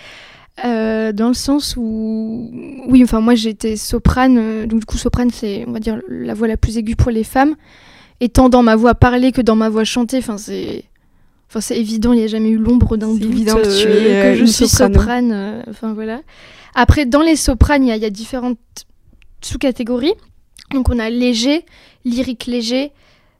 Euh, 0.64 1.12
dans 1.12 1.28
le 1.28 1.34
sens 1.34 1.76
où, 1.78 2.50
oui, 2.86 3.02
enfin 3.02 3.20
moi 3.20 3.34
j'étais 3.34 3.76
soprane, 3.76 4.36
euh, 4.36 4.66
donc 4.66 4.80
du 4.80 4.86
coup 4.86 4.98
soprane 4.98 5.30
c'est, 5.30 5.64
on 5.66 5.72
va 5.72 5.80
dire, 5.80 5.98
la 6.08 6.34
voix 6.34 6.46
la 6.46 6.58
plus 6.58 6.76
aiguë 6.76 6.94
pour 6.94 7.10
les 7.10 7.24
femmes. 7.24 7.54
Et 8.20 8.28
tant 8.28 8.48
dans 8.48 8.62
ma 8.62 8.76
voix 8.76 8.94
parlée 8.94 9.32
que 9.32 9.40
dans 9.40 9.56
ma 9.56 9.70
voix 9.70 9.84
chantée, 9.84 10.18
enfin 10.18 10.36
c'est, 10.36 10.84
enfin 11.48 11.60
c'est 11.60 11.78
évident, 11.78 12.12
il 12.12 12.18
n'y 12.18 12.24
a 12.24 12.28
jamais 12.28 12.50
eu 12.50 12.58
l'ombre 12.58 12.96
d'un 12.96 13.08
doute 13.08 13.22
évident 13.22 13.56
que, 13.56 13.82
tu 13.82 13.88
es, 13.88 14.34
que 14.34 14.38
je 14.38 14.44
suis 14.44 14.68
soprane. 14.68 15.64
Enfin 15.68 15.94
voilà. 15.94 16.20
Après 16.74 17.06
dans 17.06 17.22
les 17.22 17.36
sopranes, 17.36 17.84
il 17.84 17.96
y, 17.96 18.04
a 18.04 18.10
différentes 18.10 18.58
sous-catégories. 19.40 20.14
Donc 20.72 20.90
on 20.90 20.98
a 20.98 21.10
léger, 21.10 21.64
lyrique 22.04 22.46
léger, 22.46 22.92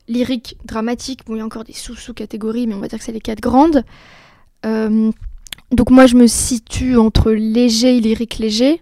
lyrique 0.09 0.57
dramatique. 0.64 1.21
Bon, 1.26 1.35
il 1.37 1.38
y 1.38 1.42
a 1.42 1.45
encore 1.45 1.64
des 1.64 1.75
sous-sous-catégories, 1.75 2.66
mais 2.66 2.75
on 2.75 2.81
va 2.81 2.88
dire 2.88 2.99
que 2.99 3.04
c'est 3.04 3.12
les 3.12 3.21
quatre 3.21 3.40
grandes. 3.40 3.85
Euh, 4.64 5.11
donc 5.73 5.91
moi 5.91 6.07
je 6.07 6.17
me 6.17 6.26
situe 6.26 6.97
entre 6.97 7.33
léger 7.33 7.97
et 7.97 8.00
lyrique 8.00 8.38
léger. 8.38 8.81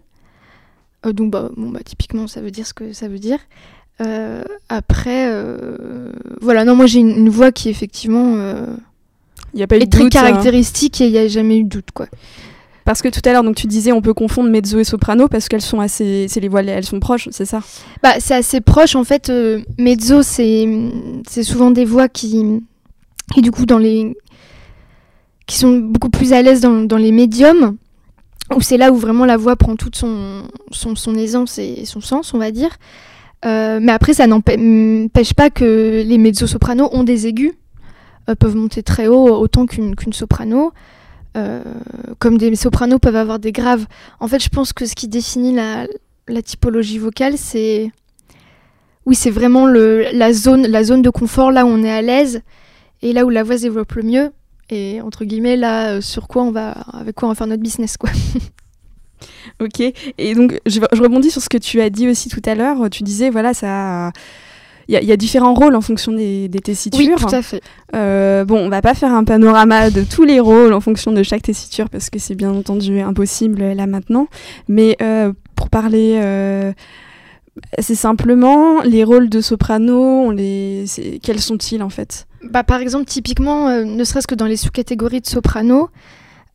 Euh, 1.07 1.13
donc 1.13 1.31
bah, 1.31 1.51
bon, 1.57 1.71
bah, 1.71 1.81
typiquement 1.85 2.27
ça 2.27 2.41
veut 2.41 2.51
dire 2.51 2.67
ce 2.67 2.75
que 2.75 2.93
ça 2.93 3.09
veut 3.09 3.19
dire. 3.19 3.39
Euh, 4.01 4.43
après, 4.69 5.31
euh, 5.31 6.13
voilà, 6.41 6.65
non, 6.65 6.75
moi 6.75 6.87
j'ai 6.87 7.01
une, 7.01 7.29
voix 7.29 7.53
qui 7.53 7.69
effectivement 7.69 8.37
y 9.55 9.63
a 9.63 9.67
pas 9.67 9.77
eu 9.77 9.81
est 9.81 9.93
très 9.93 10.05
hein. 10.05 10.09
caractéristique 10.09 11.01
et 11.01 11.07
il 11.07 11.13
n'y 11.13 11.19
a 11.19 11.29
jamais 11.29 11.59
eu 11.59 11.65
de 11.65 11.69
doute 11.69 11.91
quoi. 11.93 12.07
Parce 12.87 13.03
que 13.03 13.09
tout 13.09 13.21
à 13.25 13.33
l'heure, 13.33 13.45
donc 13.45 13.57
tu 13.57 13.67
disais, 13.67 13.93
on 13.93 14.01
peut 14.01 14.15
confondre 14.15 14.49
mezzo 14.49 14.79
et 14.79 14.85
soprano 14.85 15.29
parce 15.29 15.49
qu'elles 15.49 15.61
sont 15.61 15.81
assez, 15.81 16.27
c'est 16.29 16.41
les 16.41 16.49
voix, 16.49 16.63
elles 16.63 16.87
sont 16.87 16.99
proches, 16.99 17.29
c'est 17.31 17.45
ça? 17.45 17.61
Bah, 18.03 18.15
c'est 18.19 18.35
assez 18.35 18.61
proche 18.61 18.97
en 18.97 19.05
fait. 19.05 19.31
mezzo, 19.79 20.23
c'est, 20.23 20.67
c'est 21.29 21.45
souvent 21.45 21.71
des 21.71 21.85
voix 21.85 22.09
qui, 22.09 22.43
qui 23.33 23.43
du 23.43 23.53
coup 23.53 23.67
dans 23.67 23.79
les, 23.79 24.17
qui 25.51 25.59
sont 25.59 25.79
beaucoup 25.79 26.11
plus 26.11 26.33
à 26.33 26.43
l'aise 26.43 26.61
dans, 26.61 26.97
les 26.97 27.11
médiums, 27.11 27.77
où 28.55 28.61
c'est 28.61 28.77
là 28.77 28.93
où 28.93 28.97
vraiment 28.97 29.25
la 29.25 29.37
voix 29.37 29.57
prend 29.57 29.75
toute 29.75 29.97
son, 29.97 30.45
son, 30.71 31.15
aisance 31.17 31.59
et 31.59 31.85
son 31.87 32.01
sens, 32.01 32.33
on 32.35 32.39
va 32.39 32.53
dire. 32.53 32.71
Euh, 33.45 33.81
mais 33.83 33.91
après, 33.91 34.15
ça 34.15 34.29
n'empêche 34.29 35.35
pas 35.35 35.51
que 35.51 36.05
les 36.07 36.19
mezzo-sopranos 36.19 36.91
ont 36.93 37.03
des 37.03 37.27
aigus, 37.27 37.51
euh, 38.29 38.37
peuvent 38.37 38.55
monter 38.55 38.85
très 38.85 39.09
haut 39.09 39.29
autant 39.29 39.67
qu'une 39.67 40.13
soprano. 40.13 40.71
Euh, 41.37 41.65
comme 42.21 42.39
des 42.39 42.55
sopranos 42.55 43.01
peuvent 43.01 43.17
avoir 43.17 43.41
des 43.41 43.51
graves. 43.51 43.87
En 44.21 44.29
fait, 44.29 44.41
je 44.41 44.51
pense 44.51 44.73
que 44.73 44.87
ce 44.87 44.95
qui 44.95 45.09
définit 45.09 45.53
la, 45.53 45.89
typologie 46.43 46.99
vocale, 46.99 47.37
c'est 47.37 47.91
oui, 49.05 49.17
c'est 49.17 49.31
vraiment 49.31 49.67
le, 49.67 50.05
la 50.13 50.33
zone, 50.33 50.69
la 50.69 50.85
zone 50.85 51.03
de 51.03 51.11
confort 51.11 51.51
là 51.51 51.65
où 51.65 51.69
on 51.69 51.83
est 51.83 51.91
à 51.91 52.03
l'aise 52.03 52.43
et 53.03 53.13
là 53.13 53.25
où 53.25 53.31
la 53.31 53.43
voix 53.43 53.57
se 53.57 53.63
développe 53.63 53.95
le 53.95 54.03
mieux 54.05 54.31
et 54.73 55.01
entre 55.01 55.25
guillemets 55.25 55.57
là 55.57 55.93
euh, 55.93 56.01
sur 56.01 56.29
quoi 56.29 56.43
on 56.43 56.51
va 56.51 56.73
avec 56.93 57.17
quoi 57.17 57.29
on 57.29 57.33
va 57.33 57.35
faire 57.35 57.47
notre 57.47 57.63
business 57.63 57.97
quoi. 57.97 58.11
ok 59.61 59.81
et 59.81 60.35
donc 60.35 60.59
je, 60.67 60.81
rebondis 60.81 61.31
sur 61.31 61.43
ce 61.43 61.49
que 61.49 61.59
tu 61.59 61.81
as 61.81 61.91
dit 61.91 62.09
aussi 62.09 62.29
tout 62.29 62.43
à 62.45 62.55
l'heure. 62.55 62.91
Tu 62.91 63.03
disais 63.03 63.31
voilà 63.31 63.55
ça. 63.55 64.13
Il 64.89 65.05
y, 65.05 65.13
a 65.13 65.17
différents 65.17 65.55
rôles 65.55 65.77
en 65.77 65.81
fonction 65.83 66.11
des, 66.11 66.49
des 66.49 66.59
tessitures. 66.59 66.99
Oui, 66.99 67.15
tout 67.17 67.33
à 67.33 67.43
fait. 67.43 67.63
Euh, 67.95 68.45
bon, 68.45 68.59
on 68.59 68.69
va 68.69 68.83
pas 68.83 68.95
faire 68.95 69.13
un 69.15 69.23
panorama 69.23 69.89
de 69.89 70.03
tous 70.03 70.25
les 70.25 70.41
rôles 70.41 70.73
en 70.73 70.81
fonction 70.81 71.13
de 71.13 71.23
chaque 71.23 71.43
tessiture 71.43 71.89
parce 71.89 72.11
que 72.11 72.19
c'est 72.19 72.35
bien 72.35 72.51
entendu 72.51 72.99
impossible 72.99 73.63
là 73.63 73.87
maintenant. 73.87 74.27
Mais 74.67 74.97
euh, 75.01 75.33
pour 75.55 75.71
parler 75.71 76.19
c'est 77.79 77.95
simplement 77.95 78.83
les 78.83 79.05
rôles 79.05 79.29
de 79.29 79.41
soprano, 79.41 79.99
on 80.27 80.31
les... 80.31 80.85
quels 81.23 81.41
sont-ils 81.41 81.83
en 81.83 81.91
fait? 81.91 82.27
Bah, 82.45 82.65
Par 82.65 82.81
exemple, 82.81 83.07
typiquement, 83.07 83.69
euh, 83.69 83.85
ne 83.85 84.05
serait-ce 84.05 84.27
que 84.27 84.35
dans 84.35 84.47
les 84.47 84.57
sous-catégories 84.57 85.21
de 85.21 85.27
soprano, 85.27 85.91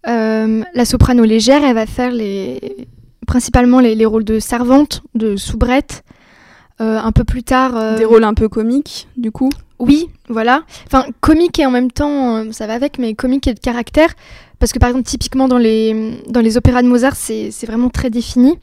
euh, 0.07 0.63
la 0.73 0.85
soprano 0.85 1.23
légère, 1.23 1.63
elle 1.63 1.75
va 1.75 1.85
faire 1.85 2.11
les... 2.11 2.87
principalement 3.27 3.79
les, 3.79 4.05
rôles 4.05 4.23
de 4.23 4.39
servante, 4.39 5.03
de 5.13 5.35
soubrette. 5.35 6.03
Euh, 6.81 6.99
un 6.99 7.13
peu 7.13 7.23
plus 7.23 7.43
tard. 7.43 7.95
Des 7.95 8.03
rôles 8.03 8.25
un 8.25 8.33
peu 8.33 8.49
comiques, 8.49 9.07
du 9.15 9.31
coup? 9.31 9.49
Oui, 9.79 10.09
voilà. 10.27 10.63
Enfin, 10.87 11.05
comique 11.21 11.57
et 11.57 11.65
en 11.65 11.71
même 11.71 11.89
temps, 11.89 12.51
ça 12.51 12.67
va 12.67 12.73
avec, 12.73 12.99
mais 12.99 13.13
comique 13.13 13.47
et 13.47 13.53
de 13.53 13.59
caractère. 13.59 14.13
Parce 14.59 14.73
que 14.73 14.79
par 14.79 14.89
exemple, 14.89 15.05
typiquement 15.05 15.47
dans 15.47 15.57
les, 15.57 16.19
dans 16.27 16.41
les 16.41 16.57
opéras 16.57 16.81
de 16.81 16.87
Mozart, 16.87 17.15
c'est 17.15 17.65
vraiment 17.65 17.89
très 17.89 18.09
défini. 18.09 18.57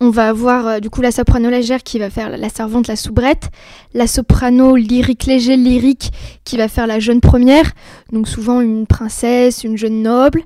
On 0.00 0.10
va 0.10 0.28
avoir 0.28 0.66
euh, 0.66 0.78
du 0.80 0.90
coup 0.90 1.00
la 1.00 1.12
soprano 1.12 1.48
légère 1.48 1.82
qui 1.82 1.98
va 1.98 2.10
faire 2.10 2.36
la 2.36 2.48
servante, 2.48 2.88
la 2.88 2.96
soubrette, 2.96 3.50
la 3.94 4.06
soprano 4.06 4.76
lyrique 4.76 5.24
léger, 5.24 5.56
lyrique 5.56 6.10
qui 6.44 6.56
va 6.56 6.68
faire 6.68 6.86
la 6.86 6.98
jeune 6.98 7.20
première, 7.20 7.72
donc 8.12 8.26
souvent 8.28 8.60
une 8.60 8.86
princesse, 8.86 9.62
une 9.62 9.76
jeune 9.76 10.02
noble, 10.02 10.42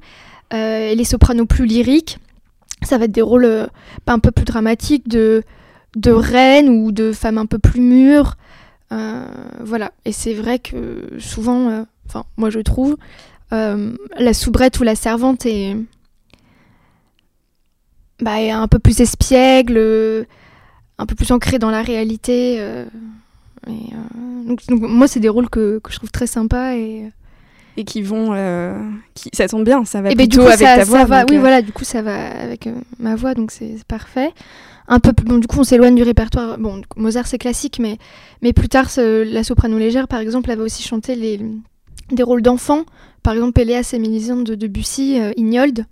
euh, 0.52 0.90
et 0.90 0.94
les 0.94 1.04
sopranos 1.04 1.46
plus 1.46 1.66
lyriques, 1.66 2.18
ça 2.82 2.98
va 2.98 3.06
être 3.06 3.12
des 3.12 3.22
rôles 3.22 3.46
euh, 3.46 3.66
un 4.06 4.18
peu 4.18 4.30
plus 4.30 4.44
dramatiques 4.44 5.08
de, 5.08 5.42
de 5.96 6.10
reine 6.10 6.68
ou 6.68 6.92
de 6.92 7.12
femme 7.12 7.38
un 7.38 7.46
peu 7.46 7.58
plus 7.58 7.80
mûre. 7.80 8.36
voilà, 8.90 9.92
et 10.04 10.12
c'est 10.12 10.34
vrai 10.34 10.58
que 10.58 11.08
souvent, 11.18 11.84
enfin 12.06 12.24
moi 12.36 12.50
je 12.50 12.60
trouve, 12.60 12.96
la 13.50 14.34
soubrette 14.34 14.78
ou 14.80 14.82
la 14.82 14.94
servante 14.94 15.46
est 15.46 15.76
bah, 18.20 18.36
un 18.36 18.68
peu 18.68 18.78
plus 18.78 19.00
espiègle, 19.00 19.74
euh, 19.76 20.24
un 20.98 21.06
peu 21.06 21.14
plus 21.14 21.30
ancré 21.30 21.58
dans 21.58 21.70
la 21.70 21.82
réalité. 21.82 22.56
Euh, 22.58 22.84
et, 23.66 23.70
euh, 23.70 24.44
donc, 24.44 24.60
moi, 24.68 25.06
c'est 25.06 25.20
des 25.20 25.28
rôles 25.28 25.48
que, 25.48 25.78
que, 25.78 25.92
je 25.92 25.96
trouve 25.96 26.10
très 26.10 26.26
sympas 26.26 26.74
et 26.74 27.10
et 27.76 27.84
qui 27.84 28.02
vont 28.02 28.34
qui 29.14 29.30
ça 29.32 29.46
tombe 29.46 29.62
bien 29.62 29.84
ça 29.84 30.02
va 30.02 30.10
et 30.10 30.16
ben, 30.16 30.26
plutôt 30.26 30.48
avec 30.48 30.58
ta 30.58 30.82
voix 30.82 31.04
va, 31.04 31.24
oui 31.30 31.36
voilà 31.36 31.62
du 31.62 31.70
coup 31.70 31.84
ça 31.84 32.02
va 32.02 32.28
avec 32.40 32.68
ma 32.98 33.14
voix 33.14 33.34
donc 33.34 33.52
c'est 33.52 33.76
parfait. 33.86 34.32
Un 34.88 34.98
peu 34.98 35.12
bon 35.24 35.38
du 35.38 35.46
coup 35.46 35.60
on 35.60 35.62
s'éloigne 35.62 35.94
du 35.94 36.02
répertoire 36.02 36.58
bon 36.58 36.82
Mozart 36.96 37.28
c'est 37.28 37.38
classique 37.38 37.78
mais 37.78 37.98
mais 38.42 38.52
plus 38.52 38.68
tard 38.68 38.88
la 38.96 39.44
soprano 39.44 39.78
légère 39.78 40.08
par 40.08 40.18
exemple 40.18 40.50
elle 40.50 40.58
va 40.58 40.64
aussi 40.64 40.82
chanter 40.82 41.14
les 41.14 41.40
des 42.10 42.22
rôles 42.24 42.42
d'enfants. 42.42 42.82
Par 43.22 43.34
exemple 43.34 43.52
Péléas 43.52 43.90
et 43.92 44.00
Mélisande 44.00 44.42
de 44.42 44.56
Debussy 44.56 45.20
Ignold 45.36 45.86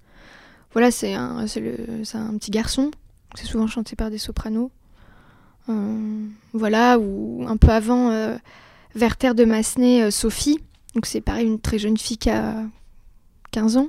voilà, 0.77 0.91
c'est 0.91 1.15
un, 1.15 1.47
c'est 1.47 1.61
le, 1.61 2.05
c'est 2.05 2.19
un 2.19 2.37
petit 2.37 2.51
garçon. 2.51 2.91
C'est 3.35 3.47
souvent 3.47 3.67
chanté 3.67 3.97
par 3.97 4.11
des 4.11 4.19
sopranos. 4.19 4.71
Euh, 5.71 6.27
voilà, 6.53 6.99
ou 6.99 7.47
un 7.49 7.57
peu 7.57 7.69
avant, 7.71 8.11
euh, 8.11 8.37
Werther 8.95 9.35
de 9.35 9.47
Massenet, 9.47 10.03
euh, 10.03 10.11
Sophie. 10.11 10.59
Donc 10.95 11.07
c'est 11.07 11.23
pareil, 11.23 11.47
une 11.47 11.59
très 11.59 11.79
jeune 11.79 11.97
fille 11.97 12.19
qui 12.19 12.29
a 12.29 12.63
15 13.53 13.79
ans. 13.79 13.89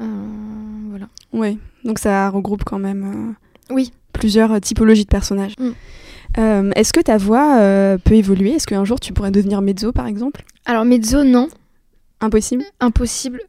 Euh, 0.00 0.06
voilà. 0.90 1.08
Oui, 1.32 1.58
donc 1.84 1.98
ça 1.98 2.30
regroupe 2.30 2.62
quand 2.62 2.78
même 2.78 3.34
euh, 3.70 3.74
Oui. 3.74 3.92
plusieurs 4.12 4.52
euh, 4.52 4.60
typologies 4.60 5.04
de 5.04 5.08
personnages. 5.10 5.54
Mm. 5.58 5.70
Euh, 6.38 6.70
Est-ce 6.76 6.92
que 6.92 7.00
ta 7.00 7.16
voix 7.16 7.58
euh, 7.58 7.98
peut 7.98 8.14
évoluer? 8.14 8.52
Est-ce 8.52 8.68
qu'un 8.68 8.84
jour 8.84 9.00
tu 9.00 9.12
pourrais 9.12 9.32
devenir 9.32 9.60
mezzo 9.60 9.90
par 9.90 10.06
exemple? 10.06 10.44
Alors 10.66 10.84
mezzo, 10.84 11.24
non. 11.24 11.48
Impossible? 12.20 12.64
Impossible. 12.78 13.40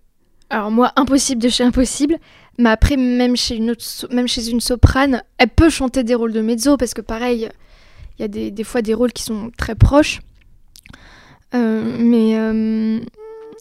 Alors 0.50 0.72
moi, 0.72 0.92
impossible 0.96 1.42
de 1.42 1.50
chez 1.50 1.64
impossible. 1.64 2.18
Mais 2.58 2.70
après, 2.70 2.96
même 2.98 3.36
chez 3.36 3.56
une, 3.56 3.72
autre 3.72 3.84
même 4.12 4.28
chez 4.28 4.50
une 4.50 4.62
soprane, 4.62 5.22
elle 5.38 5.50
peut 5.50 5.70
chanter 5.70 6.04
des 6.04 6.16
rôles 6.16 6.32
de 6.32 6.42
mezzo 6.42 6.78
parce 6.78 6.94
que 6.94 7.02
pareil, 7.02 7.50
il 8.18 8.22
y 8.22 8.26
a 8.26 8.28
des, 8.30 8.50
des 8.52 8.64
fois 8.64 8.82
des 8.82 8.94
rôles 8.94 9.12
qui 9.12 9.24
sont 9.24 9.52
très 9.58 9.76
proches. 9.76 10.22
Euh, 11.54 11.98
mais, 12.00 12.38
euh, 12.38 13.00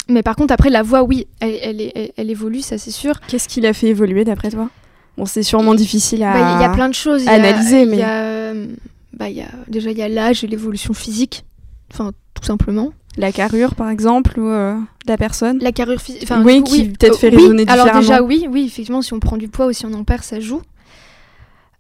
mais 0.08 0.22
par 0.22 0.36
contre, 0.36 0.52
après, 0.52 0.70
la 0.70 0.82
voix, 0.82 1.02
oui, 1.02 1.26
elle, 1.40 1.58
elle, 1.62 1.80
elle- 1.94 2.12
elle 2.16 2.30
évolue, 2.30 2.60
ça 2.60 2.78
c'est 2.78 2.90
sûr. 2.90 3.20
Qu'est-ce 3.20 3.48
qui 3.48 3.60
l'a 3.60 3.72
fait 3.72 3.88
évoluer 3.88 4.24
d'après 4.24 4.50
toi? 4.50 4.70
Bon, 5.16 5.26
c'est 5.26 5.42
sûrement 5.44 5.74
difficile 5.74 6.22
à. 6.24 6.32
Bah, 6.32 6.56
Il 6.58 6.62
y 6.62 6.64
a 6.64 6.70
plein 6.70 6.88
de 6.88 6.94
choses. 6.94 7.26
A- 7.28 7.32
analyser, 7.32 7.86
mais- 7.86 7.98
y 7.98 8.02
a, 8.02 8.22
euh, 8.24 8.66
bah, 9.12 9.28
y 9.30 9.40
a, 9.42 9.48
déjà, 9.68 9.90
il 9.90 9.98
y 9.98 10.02
a 10.02 10.08
l'âge 10.08 10.42
et 10.44 10.46
l'évolution 10.46 10.92
physique. 10.92 11.44
Enfin, 11.92 12.12
tout 12.34 12.44
simplement. 12.44 12.92
La 13.16 13.30
carrure 13.33 13.75
par 13.76 13.90
exemple 13.90 14.38
ou 14.40 14.49
euh, 14.49 14.76
la 15.06 15.16
personne? 15.16 15.59
La 15.61 15.71
carrure 15.73 16.00
physique. 16.00 16.28
Oui, 16.44 16.62
qui 16.64 16.88
peut-être 16.88 17.18
fait 17.18 17.28
raisonner 17.28 17.64
Alors 17.68 17.85
différemment. 17.87 18.00
déjà, 18.00 18.23
oui, 18.23 18.47
oui, 18.50 18.64
effectivement, 18.66 19.02
si 19.02 19.12
on 19.12 19.21
prend 19.21 19.37
du 19.37 19.49
poids 19.49 19.66
ou 19.66 19.73
si 19.73 19.87
on 19.87 19.92
en 19.92 20.02
perd, 20.04 20.23
ça 20.25 20.40
joue. 20.40 20.62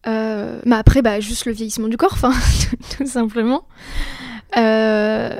Euh, 0.06 0.60
mais 0.66 0.76
après, 0.76 1.02
bah, 1.02 1.18
juste 1.20 1.46
le 1.46 1.52
vieillissement 1.52 1.88
du 1.88 1.96
corps, 1.96 2.16
tout 2.98 3.06
simplement. 3.06 3.64
Euh, 4.56 5.36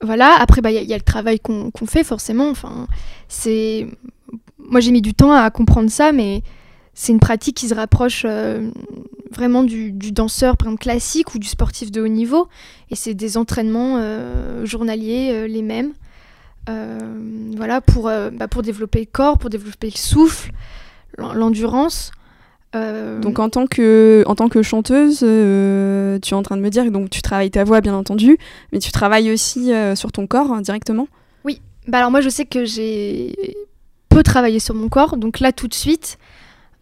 voilà, 0.00 0.36
après, 0.40 0.60
bah, 0.60 0.70
il 0.70 0.74
y, 0.74 0.78
a- 0.78 0.82
il 0.82 0.88
y 0.88 0.94
a 0.94 0.96
le 0.96 1.02
travail 1.02 1.40
qu'on 1.40 1.70
qu'on 1.70 1.86
fait, 1.86 2.04
forcément. 2.04 2.48
Enfin, 2.48 2.86
c'est... 3.28 3.86
Moi, 4.58 4.80
j'ai 4.80 4.90
mis 4.92 5.02
du 5.02 5.12
temps 5.12 5.32
à 5.32 5.50
comprendre 5.50 5.90
ça, 5.90 6.12
mais 6.12 6.42
c'est 6.94 7.12
une 7.12 7.20
pratique 7.20 7.56
qui 7.56 7.68
se 7.68 7.74
rapproche 7.74 8.24
euh, 8.26 8.70
vraiment 9.32 9.62
du, 9.62 9.92
du 9.92 10.12
danseur, 10.12 10.56
par 10.56 10.68
exemple, 10.68 10.82
classique 10.82 11.34
ou 11.34 11.38
du 11.38 11.48
sportif 11.48 11.90
de 11.90 12.00
haut 12.00 12.08
niveau. 12.08 12.48
Et 12.90 12.96
c'est 12.96 13.14
des 13.14 13.36
entraînements 13.36 13.96
euh, 13.98 14.64
journaliers, 14.64 15.30
euh, 15.32 15.46
les 15.46 15.62
mêmes. 15.62 15.92
Voilà, 17.56 17.80
pour, 17.80 18.04
bah, 18.32 18.48
pour 18.48 18.62
développer 18.62 19.00
le 19.00 19.06
corps, 19.10 19.38
pour 19.38 19.50
développer 19.50 19.88
le 19.90 19.98
souffle, 19.98 20.50
l'en- 21.18 21.34
l'endurance. 21.34 22.10
Donc 22.72 23.38
en 23.38 23.50
tant 23.50 23.66
que, 23.66 24.24
en 24.26 24.34
tant 24.34 24.48
que 24.48 24.62
chanteuse, 24.62 25.18
tu 25.18 25.24
es 25.24 26.32
en 26.34 26.42
train 26.42 26.56
de 26.56 26.62
me 26.62 26.70
dire 26.70 26.84
que 26.84 26.88
donc 26.88 27.10
tu 27.10 27.22
travailles 27.22 27.50
ta 27.50 27.62
voix 27.64 27.80
bien 27.80 27.94
entendu, 27.94 28.36
mais 28.72 28.78
tu 28.80 28.90
travailles 28.90 29.30
aussi 29.30 29.70
sur 29.94 30.10
ton 30.10 30.26
corps 30.26 30.50
hein, 30.52 30.60
directement? 30.62 31.06
bah 31.86 31.98
alors 31.98 32.10
moi, 32.10 32.20
je 32.22 32.30
sais 32.30 32.46
que 32.46 32.64
j'ai 32.64 33.36
peu 34.08 34.22
travaillé 34.22 34.58
sur 34.58 34.74
mon 34.74 34.88
corps, 34.88 35.16
donc 35.16 35.40
là, 35.40 35.52
tout 35.52 35.68
de 35.68 35.74
suite, 35.74 36.18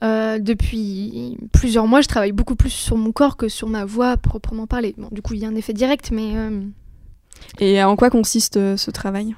euh, 0.03 0.39
depuis 0.39 1.37
plusieurs 1.53 1.87
mois, 1.87 2.01
je 2.01 2.09
travaille 2.09 2.33
beaucoup 2.33 2.57
plus 2.57 2.71
sur 2.71 2.97
mon 2.97 3.13
corps 3.13 3.37
que 3.37 3.49
sur 3.49 3.69
ma 3.69 3.85
voix 3.85 4.17
proprement. 4.17 4.67
Bon, 4.99 5.09
du 5.11 5.23
coup, 5.23 5.35
il 5.35 5.41
y 5.41 5.45
a 5.45 5.49
un 5.49 5.55
effet 5.55 5.73
direct, 5.73 6.11
mais... 6.13 6.37
euh, 6.37 6.63
Et 7.61 7.83
en 7.83 7.97
quoi 7.97 8.11
consiste 8.11 8.57
euh, 8.57 8.77
ce 8.77 8.91
travail? 8.91 9.35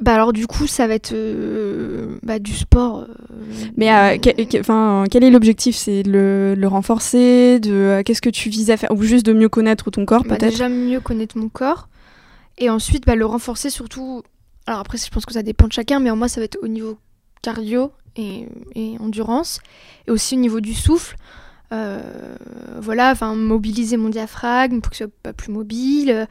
Bah 0.00 0.14
alors 0.14 0.32
du 0.32 0.46
coup, 0.46 0.68
ça 0.68 0.86
va 0.86 0.94
être 0.94 1.12
euh, 1.12 2.18
bah, 2.22 2.38
du 2.38 2.52
sport. 2.54 3.00
euh, 3.00 3.06
Mais 3.76 3.92
euh, 3.92 4.16
que- 4.18 4.44
que- 4.44 4.60
enfin, 4.60 5.04
quel 5.10 5.24
est 5.24 5.30
l'objectif? 5.30 5.74
C'est 5.74 6.04
de 6.04 6.12
le, 6.12 6.54
le 6.54 6.68
renforcer 6.68 7.58
de 7.58 8.02
qu'est-ce 8.04 8.22
que 8.22 8.30
tu 8.30 8.48
vises 8.48 8.70
à 8.70 8.76
faire? 8.76 8.92
Ou 8.92 9.02
juste 9.02 9.26
de 9.26 9.32
mieux 9.32 9.48
connaître 9.48 9.90
ton 9.90 10.04
corps 10.04 10.22
bah, 10.22 10.36
peut-être? 10.36 10.50
déjà 10.52 10.68
mieux 10.68 11.00
connaître 11.00 11.36
mon 11.36 11.48
corps 11.48 11.88
et 12.58 12.70
ensuite 12.70 13.06
bah, 13.06 13.16
le 13.16 13.26
renforcer 13.26 13.70
surtout. 13.70 14.22
Alors 14.68 14.78
après, 14.80 14.98
je 14.98 15.10
pense 15.10 15.26
que 15.26 15.32
ça 15.32 15.42
dépend 15.42 15.66
de 15.66 15.72
chacun, 15.72 15.98
mais 15.98 16.10
en 16.10 16.16
moi, 16.16 16.28
ça 16.28 16.40
va 16.40 16.44
être 16.44 16.58
au 16.62 16.68
niveau 16.68 16.96
cardio 17.42 17.90
et, 18.18 18.96
endurance 19.00 19.60
et 20.06 20.10
aussi 20.10 20.36
au 20.36 20.40
niveau 20.40 20.60
du 20.60 20.74
souffle. 20.74 21.16
Euh, 21.72 22.00
voilà, 22.80 23.10
enfin 23.12 23.34
mobiliser 23.34 23.96
mon 23.96 24.08
diaphragme 24.08 24.80
pour 24.80 24.90
que 24.90 24.96
ce 24.96 25.04
soit 25.04 25.12
pas 25.22 25.32
plus 25.32 25.52
mobile. 25.52 26.26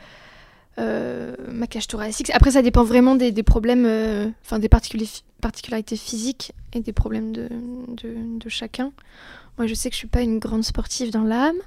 euh, 0.79 1.35
ma 1.51 1.67
cage 1.67 1.87
thoracique. 1.87 2.29
Après, 2.33 2.51
ça 2.51 2.61
dépend 2.61 2.83
vraiment 2.83 3.15
des, 3.15 3.31
des 3.31 3.43
problèmes, 3.43 3.85
euh, 3.85 4.29
enfin 4.43 4.59
des 4.59 4.67
particulari- 4.67 5.23
particularités 5.41 5.97
physiques 5.97 6.51
et 6.73 6.81
des 6.81 6.93
problèmes 6.93 7.31
de, 7.31 7.49
de, 7.87 8.49
chacun. 8.49 8.91
Moi, 9.57 9.65
je 9.67 9.73
sais 9.73 9.89
que 9.89 9.95
je 9.95 9.99
suis 9.99 10.07
pas 10.07 10.21
une 10.21 10.39
grande 10.39 10.63
sportive 10.63 11.11
dans 11.11 11.23
l'âme. 11.23 11.57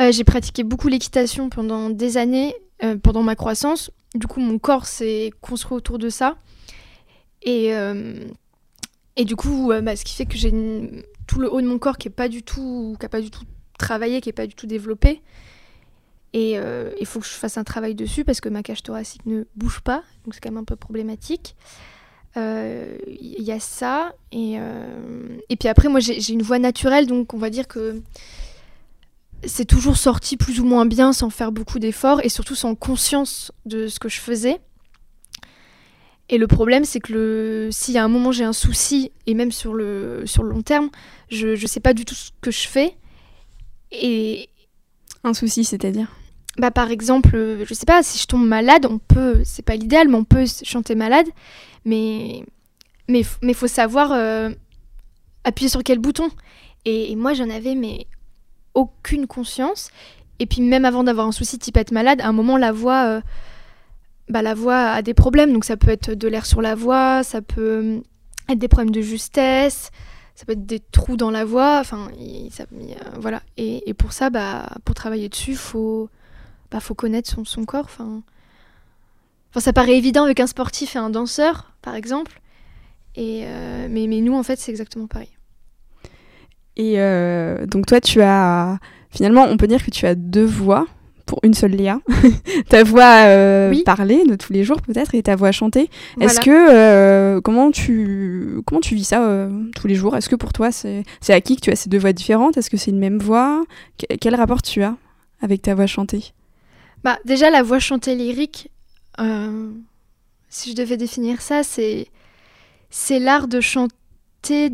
Euh, 0.00 0.12
j'ai 0.12 0.24
pratiqué 0.24 0.62
beaucoup 0.62 0.88
l'équitation 0.88 1.48
pendant 1.48 1.90
des 1.90 2.16
années, 2.16 2.54
euh, 2.84 2.96
pendant 2.96 3.22
ma 3.22 3.34
croissance. 3.34 3.90
Du 4.14 4.26
coup, 4.28 4.40
mon 4.40 4.58
corps 4.58 4.86
s'est 4.86 5.32
construit 5.40 5.76
autour 5.76 5.98
de 5.98 6.08
ça. 6.08 6.36
Et, 7.42 7.74
euh, 7.74 8.28
et 9.16 9.24
du 9.24 9.36
coup, 9.36 9.70
euh, 9.72 9.80
bah, 9.80 9.96
ce 9.96 10.04
qui 10.04 10.14
fait 10.14 10.26
que 10.26 10.36
j'ai 10.36 10.52
tout 11.26 11.40
le 11.40 11.52
haut 11.52 11.60
de 11.60 11.66
mon 11.66 11.78
corps 11.78 11.98
qui 11.98 12.08
est 12.08 12.10
pas 12.10 12.28
du 12.28 12.42
tout, 12.42 12.96
pas 13.10 13.20
du 13.20 13.30
tout 13.30 13.44
travaillé, 13.78 14.20
qui 14.20 14.28
est 14.28 14.34
pas 14.34 14.46
du 14.46 14.54
tout 14.54 14.66
développé. 14.66 15.22
Et 16.32 16.58
euh, 16.58 16.90
il 17.00 17.06
faut 17.06 17.20
que 17.20 17.26
je 17.26 17.32
fasse 17.32 17.58
un 17.58 17.64
travail 17.64 17.94
dessus 17.94 18.24
parce 18.24 18.40
que 18.40 18.48
ma 18.48 18.64
cage 18.64 18.82
thoracique 18.82 19.24
ne 19.24 19.44
bouge 19.54 19.80
pas, 19.80 20.02
donc 20.24 20.34
c'est 20.34 20.40
quand 20.40 20.50
même 20.50 20.58
un 20.58 20.64
peu 20.64 20.74
problématique. 20.74 21.54
Euh, 22.36 22.98
Il 23.06 23.42
y 23.42 23.52
a 23.52 23.60
ça. 23.60 24.12
Et, 24.32 24.56
euh, 24.58 25.38
et 25.48 25.54
puis 25.54 25.68
après, 25.68 25.88
moi, 25.88 26.00
j'ai 26.00 26.32
une 26.32 26.42
voix 26.42 26.58
naturelle, 26.58 27.06
donc 27.06 27.34
on 27.34 27.38
va 27.38 27.50
dire 27.50 27.68
que 27.68 28.02
c'est 29.44 29.64
toujours 29.64 29.96
sorti 29.96 30.36
plus 30.36 30.58
ou 30.58 30.64
moins 30.64 30.86
bien 30.86 31.12
sans 31.12 31.30
faire 31.30 31.52
beaucoup 31.52 31.78
d'efforts 31.78 32.20
et 32.24 32.28
surtout 32.28 32.56
sans 32.56 32.74
conscience 32.74 33.52
de 33.64 33.86
ce 33.86 34.00
que 34.00 34.08
je 34.08 34.20
faisais. 34.20 34.60
Et 36.30 36.38
le 36.38 36.46
problème, 36.46 36.84
c'est 36.84 37.00
que 37.00 37.12
le... 37.12 37.70
y 37.88 37.98
a 37.98 38.04
un 38.04 38.08
moment 38.08 38.32
j'ai 38.32 38.44
un 38.44 38.52
souci, 38.54 39.12
et 39.26 39.34
même 39.34 39.52
sur 39.52 39.74
le, 39.74 40.22
sur 40.24 40.42
le 40.42 40.50
long 40.50 40.62
terme, 40.62 40.90
je 41.30 41.48
ne 41.48 41.66
sais 41.66 41.80
pas 41.80 41.92
du 41.94 42.04
tout 42.04 42.14
ce 42.14 42.30
que 42.40 42.50
je 42.50 42.66
fais. 42.66 42.96
Et 43.92 44.48
Un 45.22 45.34
souci, 45.34 45.64
c'est-à-dire? 45.64 46.08
Bah, 46.58 46.70
par 46.70 46.90
exemple, 46.90 47.34
euh, 47.34 47.64
je 47.66 47.74
sais 47.74 47.86
pas, 47.86 48.02
si 48.02 48.18
je 48.18 48.26
tombe 48.26 48.46
malade, 48.46 48.86
on 48.86 48.98
peut, 48.98 49.42
c'est 49.44 49.64
pas 49.64 49.74
l'idéal, 49.74 50.08
mais 50.08 50.16
on 50.16 50.24
peut 50.24 50.44
chanter 50.62 50.94
malade, 50.94 51.26
mais 51.84 52.44
mais 53.08 53.22
mais 53.42 53.54
faut 53.54 53.66
savoir 53.66 54.12
euh, 54.12 54.50
appuyer 55.44 55.68
sur 55.68 55.82
quel 55.82 55.98
bouton. 55.98 56.28
Et, 56.84 57.10
et 57.10 57.16
moi, 57.16 57.32
j'en 57.34 57.50
avais 57.50 57.74
mais 57.74 58.06
aucune 58.74 59.26
conscience. 59.26 59.90
Et 60.38 60.46
puis 60.46 60.60
même 60.62 60.84
avant 60.84 61.04
d'avoir 61.04 61.26
un 61.26 61.32
souci 61.32 61.58
type 61.58 61.76
être 61.76 61.92
malade, 61.92 62.20
à 62.20 62.28
un 62.28 62.32
moment 62.32 62.56
la 62.56 62.72
voix, 62.72 63.04
euh, 63.06 63.20
bah 64.28 64.42
la 64.42 64.54
voix 64.54 64.90
a 64.90 65.02
des 65.02 65.14
problèmes. 65.14 65.52
Donc 65.52 65.64
ça 65.64 65.76
peut 65.76 65.90
être 65.90 66.10
de 66.10 66.28
l'air 66.28 66.46
sur 66.46 66.62
la 66.62 66.74
voix, 66.74 67.22
ça 67.22 67.42
peut 67.42 67.60
euh, 67.60 68.00
être 68.48 68.58
des 68.58 68.68
problèmes 68.68 68.92
de 68.92 69.00
justesse, 69.00 69.90
ça 70.34 70.44
peut 70.44 70.52
être 70.52 70.66
des 70.66 70.80
trous 70.80 71.16
dans 71.16 71.30
la 71.30 71.44
voix. 71.44 71.78
Enfin, 71.80 72.08
voilà. 73.18 73.42
Et, 73.56 73.88
et 73.88 73.94
pour 73.94 74.12
ça, 74.12 74.30
bah 74.30 74.68
pour 74.84 74.94
travailler 74.94 75.28
dessus, 75.28 75.54
faut 75.54 76.08
bah, 76.70 76.80
faut 76.80 76.94
connaître 76.94 77.30
son, 77.30 77.44
son 77.44 77.64
corps. 77.64 77.84
Enfin, 77.84 78.22
enfin, 79.50 79.60
ça 79.60 79.72
paraît 79.72 79.96
évident 79.96 80.24
avec 80.24 80.40
un 80.40 80.46
sportif 80.46 80.96
et 80.96 80.98
un 80.98 81.10
danseur, 81.10 81.72
par 81.82 81.94
exemple. 81.94 82.40
Et 83.16 83.42
euh, 83.44 83.86
mais, 83.90 84.06
mais 84.08 84.20
nous, 84.20 84.34
en 84.34 84.42
fait, 84.42 84.58
c'est 84.58 84.72
exactement 84.72 85.06
pareil. 85.06 85.30
Et 86.76 87.00
euh, 87.00 87.66
donc 87.66 87.86
toi, 87.86 88.00
tu 88.00 88.20
as 88.20 88.78
finalement, 89.10 89.44
on 89.44 89.56
peut 89.56 89.68
dire 89.68 89.84
que 89.84 89.92
tu 89.92 90.06
as 90.06 90.16
deux 90.16 90.44
voix 90.44 90.86
pour 91.26 91.40
une 91.42 91.54
seule 91.54 91.72
Léa. 91.72 92.00
ta 92.68 92.82
voix 92.84 93.24
euh, 93.26 93.70
Oui. 93.70 93.82
parlée 93.84 94.24
de 94.26 94.34
tous 94.34 94.52
les 94.52 94.62
jours 94.64 94.80
peut-être 94.82 95.14
et 95.14 95.22
ta 95.22 95.36
voix 95.36 95.52
chantée. 95.52 95.88
Est-ce 96.20 96.40
que 96.40 96.50
euh, 96.50 97.40
comment 97.40 97.70
tu 97.70 98.60
comment 98.66 98.80
tu 98.80 98.94
vis 98.94 99.04
ça 99.04 99.24
euh, 99.24 99.50
tous 99.74 99.86
les 99.86 99.94
jours? 99.94 100.16
Est-ce 100.16 100.28
que 100.28 100.36
pour 100.36 100.52
toi 100.52 100.70
c'est 100.72 101.02
c'est 101.20 101.32
acquis 101.32 101.56
que 101.56 101.62
tu 101.62 101.70
as 101.70 101.76
ces 101.76 101.88
deux 101.88 101.98
voix 101.98 102.12
différentes? 102.12 102.56
Est-ce 102.56 102.68
que 102.70 102.76
c'est 102.76 102.90
une 102.90 102.98
même 102.98 103.18
voix? 103.18 103.64
Que- 103.98 104.14
Quel 104.16 104.34
rapport 104.34 104.62
tu 104.62 104.82
as 104.82 104.96
avec 105.40 105.62
ta 105.62 105.74
voix 105.74 105.86
chantée? 105.86 106.32
Bah, 107.02 107.18
déjà, 107.26 107.50
la 107.50 107.62
voix 107.62 107.78
chantée 107.80 108.14
lyrique, 108.14 108.70
euh, 109.20 109.70
si 110.48 110.70
je 110.70 110.74
devais 110.76 110.96
définir 110.96 111.42
ça, 111.42 111.62
c'est 111.62 112.06
c'est 112.88 113.18
l'art 113.18 113.46
de 113.48 113.60
chanter 113.60 114.70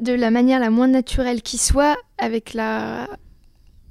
de 0.00 0.12
la 0.12 0.30
manière 0.30 0.58
la 0.60 0.70
moins 0.70 0.88
naturelle 0.88 1.40
qui 1.42 1.56
soit, 1.58 1.96
avec 2.18 2.52
la, 2.52 3.06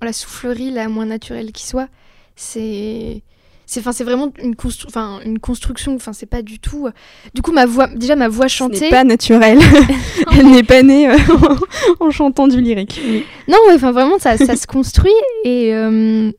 la 0.01 0.13
soufflerie 0.13 0.71
la 0.71 0.87
moins 0.89 1.05
naturelle 1.05 1.51
qui 1.51 1.65
soit. 1.65 1.87
C'est 2.35 3.23
c'est 3.67 3.79
enfin 3.79 3.93
c'est 3.93 4.03
vraiment 4.03 4.31
une 4.43 4.53
constru- 4.53 4.85
enfin 4.87 5.19
une 5.25 5.39
construction 5.39 5.95
enfin 5.95 6.13
c'est 6.13 6.27
pas 6.27 6.43
du 6.43 6.59
tout 6.59 6.87
du 7.33 7.41
coup 7.41 7.51
ma 7.51 7.65
voix 7.65 7.87
déjà 7.87 8.15
ma 8.15 8.27
voix 8.27 8.47
chantée 8.47 8.79
n'est 8.81 8.89
pas 8.89 9.03
naturel. 9.03 9.59
Elle 10.37 10.51
n'est 10.51 10.61
pas 10.63 10.83
née 10.83 11.09
euh, 11.09 11.17
en 11.99 12.11
chantant 12.11 12.47
du 12.47 12.61
lyrique. 12.61 12.99
Non, 13.47 13.57
ouais, 13.67 13.73
enfin 13.75 13.91
vraiment, 13.91 14.19
ça, 14.19 14.37
ça 14.37 14.55
se 14.55 14.67
construit 14.67 15.11
et, 15.45 15.73
euh, 15.73 16.29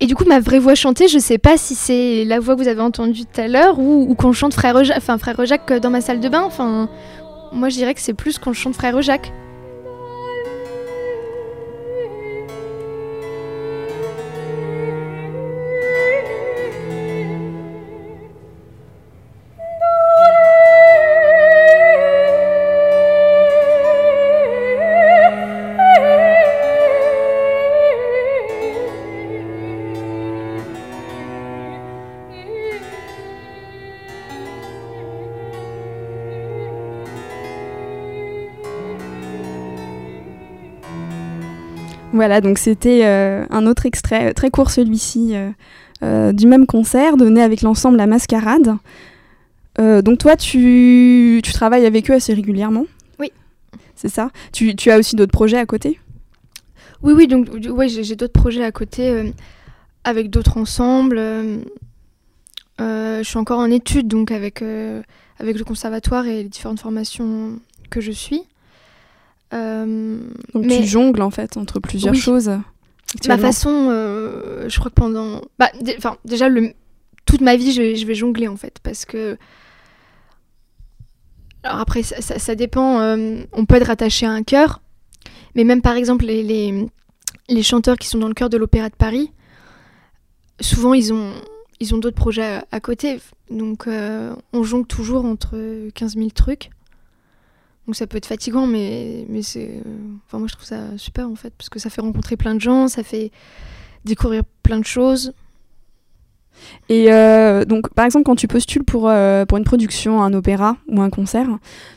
Et 0.00 0.06
du 0.06 0.14
coup, 0.14 0.24
ma 0.24 0.40
vraie 0.40 0.58
voix 0.58 0.74
chantée, 0.74 1.08
je 1.08 1.18
sais 1.18 1.36
pas 1.38 1.56
si 1.58 1.74
c'est 1.74 2.24
la 2.24 2.40
voix 2.40 2.56
que 2.56 2.62
vous 2.62 2.68
avez 2.68 2.80
entendue 2.80 3.24
tout 3.26 3.40
à 3.40 3.48
l'heure 3.48 3.78
ou, 3.78 4.06
ou 4.08 4.14
qu'on 4.14 4.32
chante 4.32 4.54
Frère 4.54 4.82
Jacques, 4.82 4.96
enfin 4.96 5.18
Frère 5.18 5.44
Jacques 5.44 5.72
dans 5.74 5.90
ma 5.90 6.00
salle 6.00 6.20
de 6.20 6.28
bain. 6.28 6.42
Enfin, 6.42 6.88
moi, 7.52 7.68
je 7.68 7.74
dirais 7.76 7.92
que 7.94 8.00
c'est 8.00 8.14
plus 8.14 8.38
qu'on 8.38 8.52
chante 8.54 8.74
Frère 8.74 9.02
Jacques. 9.02 9.30
Voilà, 42.20 42.42
donc 42.42 42.58
c'était 42.58 43.06
euh, 43.06 43.46
un 43.48 43.66
autre 43.66 43.86
extrait, 43.86 44.28
euh, 44.28 44.32
très 44.34 44.50
court 44.50 44.70
celui-ci, 44.70 45.34
euh, 46.02 46.32
du 46.34 46.46
même 46.46 46.66
concert 46.66 47.16
donné 47.16 47.40
avec 47.40 47.62
l'ensemble 47.62 47.96
La 47.96 48.06
Mascarade. 48.06 48.76
donc 49.78 50.18
toi, 50.18 50.36
tu, 50.36 51.40
tu, 51.42 51.52
travailles 51.54 51.86
avec 51.86 52.10
eux 52.10 52.12
assez 52.12 52.34
régulièrement? 52.34 52.84
Oui. 53.18 53.32
C'est 53.96 54.10
ça? 54.10 54.28
Tu, 54.52 54.76
tu, 54.76 54.90
as 54.90 54.98
aussi 54.98 55.16
d'autres 55.16 55.32
projets 55.32 55.56
à 55.56 55.64
côté? 55.64 55.98
Oui, 57.02 57.14
oui, 57.14 57.26
donc 57.26 57.48
ouais, 57.70 57.88
j'ai 57.88 58.16
d'autres 58.16 58.38
projets 58.38 58.64
à 58.64 58.70
côté 58.70 59.32
avec 60.04 60.28
d'autres 60.28 60.58
ensembles. 60.58 61.18
je 62.78 63.22
suis 63.22 63.38
encore 63.38 63.60
en 63.60 63.70
études, 63.70 64.08
donc 64.08 64.30
avec, 64.30 64.62
avec 65.38 65.56
le 65.56 65.64
conservatoire 65.64 66.26
et 66.26 66.42
les 66.42 66.48
différentes 66.50 66.80
formations 66.80 67.58
que 67.88 68.02
je 68.02 68.12
suis. 68.12 68.42
Euh, 69.52 70.20
Donc 70.54 70.68
tu 70.68 70.84
jongles 70.84 71.22
en 71.22 71.30
fait 71.30 71.56
entre 71.56 71.80
plusieurs 71.80 72.14
choses. 72.14 72.50
Ma 73.26 73.38
façon, 73.38 73.88
euh, 73.90 74.68
je 74.68 74.78
crois 74.78 74.90
que 74.90 74.94
pendant, 74.94 75.42
bah, 75.58 75.70
enfin 75.98 76.16
déjà 76.24 76.48
le... 76.48 76.72
toute 77.24 77.40
ma 77.40 77.56
vie, 77.56 77.72
je, 77.72 78.06
vais 78.06 78.14
jongler 78.14 78.48
en 78.48 78.56
fait 78.56 78.78
parce 78.82 79.04
que. 79.04 79.36
Alors 81.62 81.80
après, 81.80 82.02
ça, 82.02 82.54
dépend. 82.54 83.00
Euh, 83.00 83.42
on 83.52 83.66
peut 83.66 83.74
être 83.74 83.88
rattaché 83.88 84.26
à 84.26 84.30
un 84.30 84.42
chœur, 84.42 84.80
mais 85.54 85.64
même 85.64 85.82
par 85.82 85.96
exemple 85.96 86.24
les, 86.24 86.42
les, 86.42 86.86
les 87.48 87.62
chanteurs 87.62 87.96
qui 87.96 88.06
sont 88.06 88.18
dans 88.18 88.28
le 88.28 88.34
chœur 88.34 88.48
de 88.48 88.56
l'Opéra 88.56 88.88
de 88.88 88.94
Paris, 88.94 89.32
souvent 90.60 90.94
ils 90.94 91.12
ont 91.12 91.32
ils 91.80 91.94
ont 91.94 91.98
d'autres 91.98 92.16
projets 92.16 92.60
à, 92.70 92.80
côté, 92.80 93.20
donc 93.50 93.88
on 94.52 94.62
jongle 94.62 94.86
toujours 94.86 95.24
entre 95.24 95.88
15 95.94 96.14
000 96.14 96.30
trucs. 96.30 96.70
Donc 97.90 97.96
ça 97.96 98.06
peut 98.06 98.18
être 98.18 98.26
fatigant, 98.26 98.68
mais, 98.68 99.26
mais 99.28 99.42
c'est. 99.42 99.82
Enfin, 100.24 100.38
moi 100.38 100.46
je 100.46 100.52
trouve 100.52 100.64
ça 100.64 100.96
super 100.96 101.28
en 101.28 101.34
fait, 101.34 101.52
parce 101.58 101.68
que 101.68 101.80
ça 101.80 101.90
fait 101.90 102.00
rencontrer 102.00 102.36
plein 102.36 102.54
de 102.54 102.60
gens, 102.60 102.86
ça 102.86 103.02
fait 103.02 103.32
découvrir 104.04 104.44
plein 104.62 104.78
de 104.78 104.84
choses. 104.84 105.32
Et 106.88 107.12
euh, 107.12 107.64
donc, 107.64 107.92
par 107.92 108.04
exemple, 108.04 108.26
quand 108.26 108.36
tu 108.36 108.46
postules 108.46 108.84
pour, 108.84 109.08
euh, 109.08 109.44
pour 109.44 109.58
une 109.58 109.64
production, 109.64 110.22
un 110.22 110.32
opéra 110.34 110.76
ou 110.86 111.00
un 111.00 111.10
concert, 111.10 111.48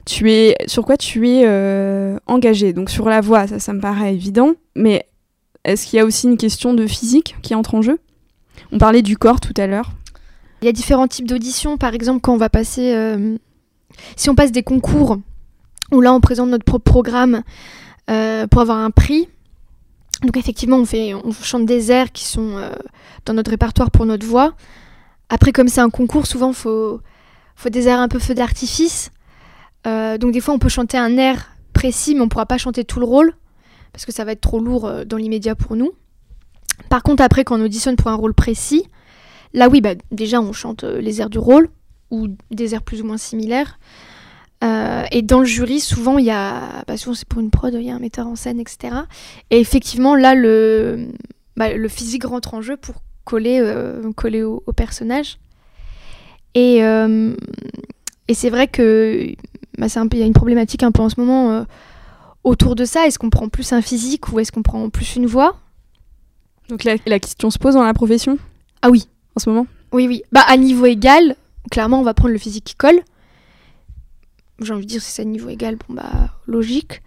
tu 0.07 0.31
es 0.31 0.55
sur 0.65 0.83
quoi 0.83 0.97
tu 0.97 1.29
es 1.29 1.43
euh, 1.45 2.17
engagé? 2.25 2.73
Donc 2.73 2.89
sur 2.89 3.07
la 3.07 3.21
voix, 3.21 3.45
ça, 3.45 3.59
ça 3.59 3.71
me 3.71 3.79
paraît 3.79 4.15
évident, 4.15 4.53
mais 4.75 5.05
est-ce 5.63 5.85
qu'il 5.85 5.97
y 5.97 5.99
a 5.99 6.05
aussi 6.05 6.25
une 6.25 6.37
question 6.37 6.73
de 6.73 6.87
physique 6.87 7.35
qui 7.43 7.53
entre 7.53 7.75
en 7.75 7.83
jeu? 7.83 7.99
On 8.71 8.79
parlait 8.79 9.03
du 9.03 9.15
corps 9.15 9.39
tout 9.39 9.53
à 9.57 9.67
l'heure. 9.67 9.91
Il 10.63 10.65
y 10.65 10.69
a 10.69 10.71
différents 10.71 11.07
types 11.07 11.27
d'auditions. 11.27 11.77
Par 11.77 11.93
exemple, 11.93 12.21
quand 12.21 12.33
on 12.33 12.37
va 12.37 12.49
passer, 12.49 13.15
si 14.15 14.31
on 14.31 14.33
passe 14.33 14.51
des 14.51 14.63
concours 14.63 15.19
où 15.91 16.01
là 16.01 16.13
on 16.13 16.19
présente 16.19 16.49
notre 16.49 16.65
propre 16.65 16.83
programme 16.83 17.43
euh, 18.09 18.47
pour 18.47 18.61
avoir 18.61 18.77
un 18.77 18.91
prix. 18.91 19.29
Donc 20.23 20.37
effectivement, 20.37 20.77
on, 20.77 20.85
fait, 20.85 21.13
on 21.13 21.31
chante 21.31 21.65
des 21.65 21.91
airs 21.91 22.11
qui 22.11 22.25
sont 22.25 22.57
euh, 22.57 22.71
dans 23.25 23.33
notre 23.33 23.51
répertoire 23.51 23.91
pour 23.91 24.05
notre 24.05 24.25
voix. 24.25 24.53
Après, 25.29 25.51
comme 25.51 25.67
c'est 25.67 25.81
un 25.81 25.89
concours, 25.89 26.27
souvent 26.27 26.49
il 26.49 26.55
faut, 26.55 27.01
faut 27.55 27.69
des 27.69 27.87
airs 27.87 27.99
un 27.99 28.07
peu 28.07 28.19
feu 28.19 28.33
d'artifice. 28.33 29.11
Euh, 29.85 30.17
donc 30.17 30.31
des 30.31 30.39
fois, 30.39 30.53
on 30.53 30.59
peut 30.59 30.69
chanter 30.69 30.97
un 30.97 31.17
air 31.17 31.51
précis, 31.73 32.13
mais 32.13 32.21
on 32.21 32.25
ne 32.25 32.29
pourra 32.29 32.45
pas 32.45 32.57
chanter 32.57 32.85
tout 32.85 32.99
le 32.99 33.05
rôle, 33.05 33.33
parce 33.91 34.05
que 34.05 34.13
ça 34.13 34.23
va 34.23 34.31
être 34.31 34.41
trop 34.41 34.59
lourd 34.59 34.89
dans 35.05 35.17
l'immédiat 35.17 35.55
pour 35.55 35.75
nous. 35.75 35.91
Par 36.89 37.03
contre, 37.03 37.23
après, 37.23 37.43
quand 37.43 37.59
on 37.59 37.63
auditionne 37.65 37.95
pour 37.95 38.09
un 38.09 38.15
rôle 38.15 38.33
précis, 38.33 38.85
là 39.53 39.67
oui, 39.67 39.81
bah, 39.81 39.95
déjà 40.11 40.39
on 40.39 40.53
chante 40.53 40.83
les 40.83 41.19
airs 41.19 41.29
du 41.29 41.39
rôle, 41.39 41.69
ou 42.11 42.27
des 42.51 42.75
airs 42.75 42.83
plus 42.83 43.01
ou 43.01 43.05
moins 43.05 43.17
similaires. 43.17 43.79
Euh, 44.63 45.03
et 45.11 45.21
dans 45.21 45.39
le 45.39 45.45
jury, 45.45 45.79
souvent, 45.79 46.17
il 46.17 46.25
y 46.25 46.31
a, 46.31 46.83
bah, 46.87 46.95
souvent 46.97 47.15
c'est 47.15 47.27
pour 47.27 47.41
une 47.41 47.49
prod, 47.49 47.73
il 47.73 47.81
y 47.81 47.91
a 47.91 47.95
un 47.95 47.99
metteur 47.99 48.27
en 48.27 48.35
scène, 48.35 48.59
etc. 48.59 48.95
Et 49.49 49.59
effectivement, 49.59 50.15
là, 50.15 50.35
le, 50.35 51.09
bah, 51.57 51.73
le 51.73 51.87
physique 51.89 52.23
rentre 52.23 52.53
en 52.53 52.61
jeu 52.61 52.77
pour 52.77 52.95
coller, 53.25 53.59
euh, 53.59 54.11
coller 54.13 54.43
au, 54.43 54.61
personnage. 54.75 55.37
Et, 56.55 56.83
euh, 56.83 57.35
et 58.27 58.33
c'est 58.33 58.49
vrai 58.49 58.67
que 58.67 59.27
bah, 59.77 59.89
c'est 59.89 59.99
un 59.99 60.07
y 60.13 60.21
a 60.21 60.25
une 60.25 60.33
problématique 60.33 60.83
un 60.83 60.91
peu 60.91 61.01
en 61.01 61.09
ce 61.09 61.19
moment 61.19 61.65
autour 62.43 62.75
de 62.75 62.85
ça. 62.85 63.05
Est-ce 63.05 63.19
qu'on 63.19 63.29
prend 63.29 63.49
plus 63.49 63.73
un 63.73 63.81
physique 63.81 64.31
ou 64.31 64.39
est-ce 64.39 64.51
qu'on 64.51 64.61
prend 64.61 64.89
plus 64.89 65.15
une 65.15 65.25
voix? 65.25 65.57
Donc 66.69 66.85
la, 66.85 66.95
la 67.05 67.19
question 67.19 67.49
se 67.49 67.59
pose 67.59 67.73
dans 67.73 67.83
la 67.83 67.93
profession? 67.93 68.37
Ah 68.81 68.89
oui. 68.89 69.07
En 69.35 69.39
ce 69.39 69.49
moment? 69.49 69.67
Oui, 69.91 70.07
oui. 70.07 70.23
Bah, 70.31 70.43
à 70.47 70.55
niveau 70.57 70.85
égal, 70.85 71.35
clairement, 71.69 71.99
on 71.99 72.03
va 72.03 72.13
prendre 72.13 72.31
le 72.33 72.39
physique 72.39 72.63
qui 72.63 72.75
colle 72.75 73.01
j'ai 74.59 74.73
envie 74.73 74.85
de 74.85 74.89
dire, 74.89 75.01
si 75.01 75.11
c'est 75.11 75.21
à 75.21 75.25
niveau 75.25 75.49
égal, 75.49 75.77
bon 75.87 75.95
bah 75.95 76.33
logique. 76.47 77.01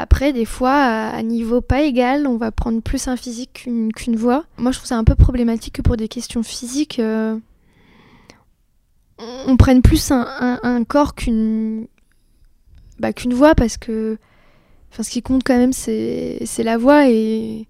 Après, 0.00 0.32
des 0.32 0.44
fois, 0.44 0.74
à 0.74 1.20
niveau 1.22 1.60
pas 1.60 1.82
égal, 1.82 2.28
on 2.28 2.36
va 2.36 2.52
prendre 2.52 2.80
plus 2.80 3.08
un 3.08 3.16
physique 3.16 3.66
qu'une 3.96 4.16
voix. 4.16 4.44
Moi, 4.56 4.70
je 4.70 4.78
trouve 4.78 4.86
ça 4.86 4.96
un 4.96 5.02
peu 5.02 5.16
problématique 5.16 5.74
que 5.74 5.82
pour 5.82 5.96
des 5.96 6.06
questions 6.06 6.44
physiques, 6.44 7.00
euh, 7.00 7.36
on, 9.18 9.56
prenne 9.56 9.82
plus 9.82 10.12
un, 10.12 10.84
corps 10.84 11.16
qu'une 11.16 11.88
bah, 13.00 13.10
voix 13.32 13.56
parce 13.56 13.76
que 13.76 14.18
ce 14.92 15.10
qui 15.10 15.20
compte 15.20 15.42
quand 15.44 15.56
même, 15.56 15.72
c'est 15.72 16.40
la 16.58 16.78
voix 16.78 17.08
et, 17.08 17.66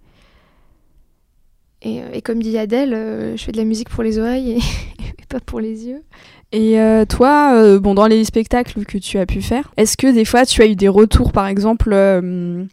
et, 1.83 2.23
comme 2.23 2.43
dit 2.43 2.59
Adèle, 2.59 2.93
euh, 2.93 3.37
je 3.37 3.45
fais 3.45 3.53
de 3.53 3.57
la 3.57 3.65
musique 3.65 3.89
pour 3.89 4.03
les 4.03 4.19
oreilles 4.19 4.53
et, 4.53 4.57
et 5.23 5.27
pas 5.29 5.41
pour 5.41 5.61
les 5.61 5.87
yeux. 5.87 6.03
Et 6.51 6.81
euh, 6.81 7.05
toi, 7.05 7.53
euh, 7.55 7.79
bon, 7.79 7.95
dans 7.95 8.07
les 8.07 8.25
spectacles 8.25 8.85
que 8.87 8.97
tu 8.97 9.19
as 9.19 9.27
pu 9.27 9.43
faire, 9.43 9.71
est-ce 9.77 9.97
que 9.97 10.07
des 10.07 10.25
fois 10.25 10.47
tu 10.47 10.63
as 10.63 10.67
eu 10.67 10.77
des 10.77 10.89
retours, 10.89 11.31
par 11.31 11.47
exemple, 11.47 11.91
euh, 11.93 12.65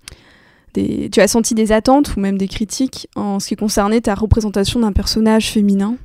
des... 0.74 1.10
tu 1.12 1.20
as 1.20 1.28
senti 1.28 1.56
des 1.56 1.74
attentes 1.74 2.16
ou 2.16 2.22
même 2.22 2.38
des 2.38 2.48
critiques 2.48 3.10
en 3.16 3.40
ce 3.42 3.50
qui 3.50 3.56
concernait 3.58 4.00
ta 4.00 4.16
représentation 4.16 4.80
d'un 4.80 4.94
personnage 4.94 5.52
féminin? 5.52 5.98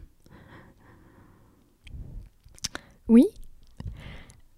Oui. 3.09 3.27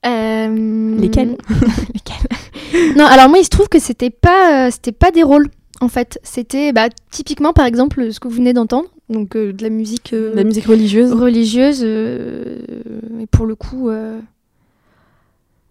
Lesquels? 0.05 1.37
Lesquels? 1.94 2.96
Non, 2.96 3.05
alors 3.05 3.28
moi, 3.28 3.38
il 3.38 3.44
se 3.44 3.50
trouve 3.50 3.68
que 3.68 3.78
c'était 3.78 4.11
pas, 4.11 4.70
c'était 4.70 4.92
pas 4.92 5.11
des 5.11 5.22
rôles 5.22 5.48
en 5.82 5.88
fait. 5.88 6.18
C'était 6.22 6.72
bah, 6.72 6.88
typiquement, 7.10 7.52
par 7.52 7.66
exemple, 7.66 8.12
ce 8.12 8.20
que 8.20 8.28
vous 8.28 8.36
venez 8.36 8.52
d'entendre 8.52 8.88
donc 9.08 9.36
euh, 9.36 9.52
de 9.52 9.62
la 9.62 9.68
musique 9.68 10.12
euh, 10.12 10.34
la 10.34 10.44
musique 10.44 10.64
religieuse 10.64 11.12
religieuse 11.12 11.82
euh, 11.84 12.60
et 13.20 13.26
pour 13.26 13.44
le 13.44 13.54
coup 13.54 13.90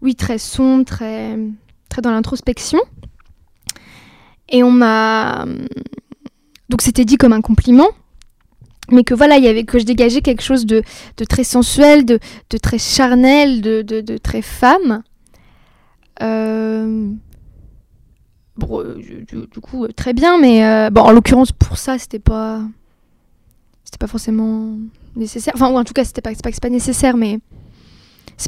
oui 0.00 0.14
très 0.14 0.38
sombre 0.38 0.84
très 0.84 1.36
très 1.88 2.02
dans 2.02 2.12
l'introspection 2.12 2.78
et 4.48 4.62
on 4.62 4.70
m'a 4.70 5.46
donc 6.68 6.82
c'était 6.82 7.04
dit 7.04 7.16
comme 7.16 7.32
un 7.32 7.40
compliment 7.40 7.88
mais 8.90 9.02
que 9.02 9.14
voilà 9.14 9.38
il 9.38 9.44
y 9.44 9.48
avait 9.48 9.64
que 9.64 9.78
je 9.78 9.84
dégageais 9.84 10.20
quelque 10.20 10.42
chose 10.42 10.64
de, 10.64 10.82
de 11.16 11.24
très 11.24 11.44
sensuel 11.44 12.04
de, 12.04 12.20
de, 12.50 12.58
très 12.58 12.78
charnel 12.78 13.60
de, 13.60 13.82
de 13.82 14.18
très 14.18 14.42
femme 14.42 15.02
bon, 18.56 18.82
du, 18.96 19.46
coup 19.60 19.86
très 19.88 20.12
bien 20.12 20.38
mais 20.38 20.90
bon 20.90 21.02
en 21.02 21.12
l'occurrence 21.12 21.52
pour 21.52 21.78
ça 21.78 21.98
c'était 21.98 22.18
pas 22.18 22.62
c'était 23.84 23.98
pas 23.98 24.06
forcément 24.06 24.76
nécessaire. 25.16 25.52
Enfin, 25.54 25.70
ou 25.70 25.76
en 25.76 25.84
tout 25.84 25.92
cas, 25.92 26.04
c'était 26.04 26.22
pas, 26.22 26.32
pas 26.32 26.50
pas 26.50 26.70
nécessaire, 26.70 27.16
mais 27.16 27.38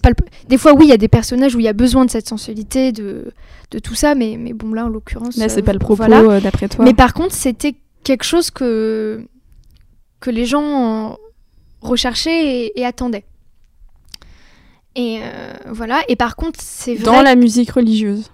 pas 0.02 0.08
le... 0.08 0.14
Des 0.48 0.58
fois, 0.58 0.74
oui, 0.74 0.86
il 0.86 0.88
y 0.88 0.92
a 0.92 0.96
des 0.96 1.08
personnages 1.08 1.54
où 1.54 1.60
il 1.60 1.64
y 1.64 1.68
a 1.68 1.72
besoin 1.72 2.04
de 2.04 2.10
cette 2.10 2.28
sensualité, 2.28 2.92
de, 2.92 3.32
de 3.70 3.78
tout 3.78 3.94
ça, 3.94 4.14
mais, 4.14 4.36
mais 4.38 4.52
bon, 4.52 4.72
là, 4.72 4.86
en 4.86 4.88
l'occurrence. 4.88 5.36
Là, 5.36 5.48
c'est 5.48 5.62
pas 5.62 5.72
le 5.72 5.78
propos, 5.78 6.02
euh, 6.02 6.40
d'après 6.40 6.68
toi. 6.68 6.84
Mais 6.84 6.94
par 6.94 7.14
contre, 7.14 7.34
c'était 7.34 7.76
quelque 8.02 8.24
chose 8.24 8.50
que, 8.50 9.24
que 10.20 10.30
les 10.30 10.46
gens 10.46 11.16
recherchaient 11.80 12.72
et, 12.74 12.84
attendaient. 12.84 13.24
Et 14.96 15.20
euh, 15.22 15.52
voilà. 15.70 16.02
Et 16.08 16.16
par 16.16 16.36
contre, 16.36 16.60
c'est 16.62 16.94
vrai. 16.94 17.04
Dans 17.04 17.22
la 17.22 17.34
musique 17.34 17.70
religieuse. 17.70 18.30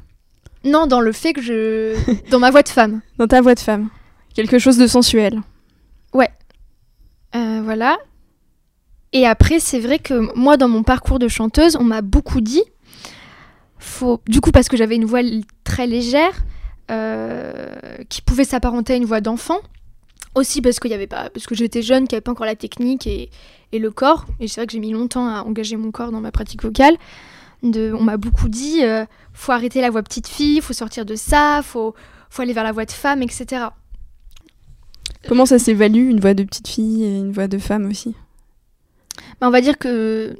Non, 0.64 0.87
dans 0.87 1.01
le 1.01 1.12
fait 1.12 1.33
que 1.33 1.42
je. 1.42 1.96
dans 2.31 2.38
ma 2.38 2.51
voix 2.51 2.62
de 2.62 2.68
femme. 2.68 3.01
Dans 3.18 3.27
ta 3.27 3.40
voix 3.40 3.55
de 3.55 3.61
femme. 3.61 3.88
Quelque 4.35 4.59
chose 4.59 4.79
de 4.79 4.87
sensuel. 4.87 5.40
Ouais. 6.12 6.31
Euh, 7.35 7.61
voilà. 7.64 7.99
Et 9.12 9.27
après, 9.27 9.59
c'est 9.59 9.81
vrai 9.81 9.99
que 9.99 10.37
moi, 10.37 10.57
dans 10.57 10.68
mon 10.68 10.83
parcours 10.83 11.18
de 11.18 11.29
chanteuse, 11.29 11.77
on 11.77 11.85
m'a 11.85 12.01
beaucoup 12.01 12.40
dit, 12.40 12.62
faut, 13.79 14.20
du 14.29 14.40
coup, 14.40 14.53
parce 14.53 14.68
que 14.68 14.77
j'avais 14.77 14.94
une 14.94 15.05
voix 15.05 15.20
très 15.64 15.87
légère, 15.87 16.44
euh, 16.90 17.53
qui 18.09 18.23
pouvait 18.23 18.44
s'apparenter 18.44 18.92
à 18.92 18.96
une 18.96 19.05
voix 19.05 19.20
d'enfant, 19.20 19.61
aussi 20.37 20.62
parce 20.62 20.79
qu'il 20.79 20.92
y 20.92 20.94
avait 20.94 21.09
pas, 21.09 21.31
parce 21.31 21.46
que 21.46 21.57
j'étais 21.57 21.83
jeune, 21.83 22.07
qu'il 22.07 22.14
n'y 22.14 22.18
avait 22.18 22.23
pas 22.23 22.31
encore 22.31 22.46
la 22.46 22.55
technique 22.55 23.07
et, 23.07 23.31
et 23.73 23.79
le 23.81 23.90
corps. 23.90 24.27
Et 24.38 24.46
c'est 24.46 24.61
vrai 24.61 24.66
que 24.66 24.73
j'ai 24.73 24.79
mis 24.79 24.92
longtemps 24.92 25.29
à 25.29 25.42
engager 25.42 25.77
mon 25.77 25.90
corps 25.90 26.12
dans 26.12 26.20
ma 26.20 26.31
pratique 26.31 26.62
vocale. 26.62 26.96
De, 27.62 27.92
on 27.94 28.03
m'a 28.03 28.16
beaucoup 28.16 28.49
dit, 28.49 28.83
euh, 28.83 29.05
faut 29.33 29.53
arrêter 29.53 29.81
la 29.81 29.90
voix 29.90 30.03
petite 30.03 30.29
fille, 30.29 30.61
faut 30.61 30.73
sortir 30.73 31.05
de 31.05 31.14
ça, 31.14 31.61
faut, 31.62 31.94
faut 32.31 32.42
aller 32.42 32.55
vers 32.55 32.64
la 32.64 32.73
voix 32.73 32.87
de 32.87 32.92
femme, 32.92 33.23
etc. 33.23 33.66
Comment 35.29 35.46
ça 35.46 35.59
s'évalue 35.59 36.09
une 36.09 36.20
voix 36.20 36.35
de 36.35 36.44
petite 36.44 36.68
fille 36.68 37.05
et 37.05 37.18
une 37.18 37.33
voix 37.33 37.49
de 37.49 37.59
femme 37.59 37.88
aussi? 37.90 38.14
Bah, 39.40 39.49
On 39.49 39.51
va 39.51 39.61
dire 39.61 39.79
que 39.79 40.37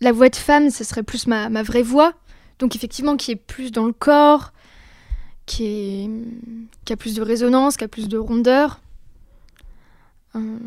la 0.00 0.10
voix 0.10 0.28
de 0.28 0.36
femme, 0.36 0.70
ce 0.70 0.82
serait 0.82 1.04
plus 1.04 1.26
ma, 1.26 1.48
ma, 1.48 1.62
vraie 1.62 1.82
voix. 1.82 2.12
Donc 2.58 2.74
effectivement, 2.74 3.16
qui 3.16 3.30
est 3.30 3.36
plus 3.36 3.70
dans 3.70 3.86
le 3.86 3.92
corps, 3.92 4.52
qui, 5.46 5.64
est, 5.64 6.10
qui 6.84 6.92
a 6.92 6.96
plus 6.96 7.14
de 7.14 7.22
résonance, 7.22 7.76
qui 7.76 7.84
a 7.84 7.88
plus 7.88 8.08
de 8.08 8.18
rondeur. 8.18 8.80
Euh, 10.34 10.58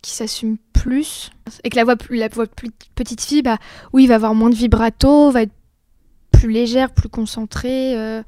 qui 0.00 0.12
s'assume 0.12 0.56
plus. 0.86 1.30
Et 1.64 1.70
que 1.70 1.76
la 1.76 1.84
voix, 1.84 1.96
la 2.10 2.28
voix 2.28 2.46
plus 2.46 2.70
petite 2.94 3.20
fille, 3.20 3.42
bah, 3.42 3.58
oui, 3.92 4.06
va 4.06 4.14
avoir 4.14 4.34
moins 4.34 4.50
de 4.50 4.54
vibrato, 4.54 5.30
va 5.30 5.42
être 5.42 5.52
plus 6.30 6.50
légère, 6.50 6.90
plus 6.90 7.08
concentrée. 7.08 7.96
Euh, 7.96 8.22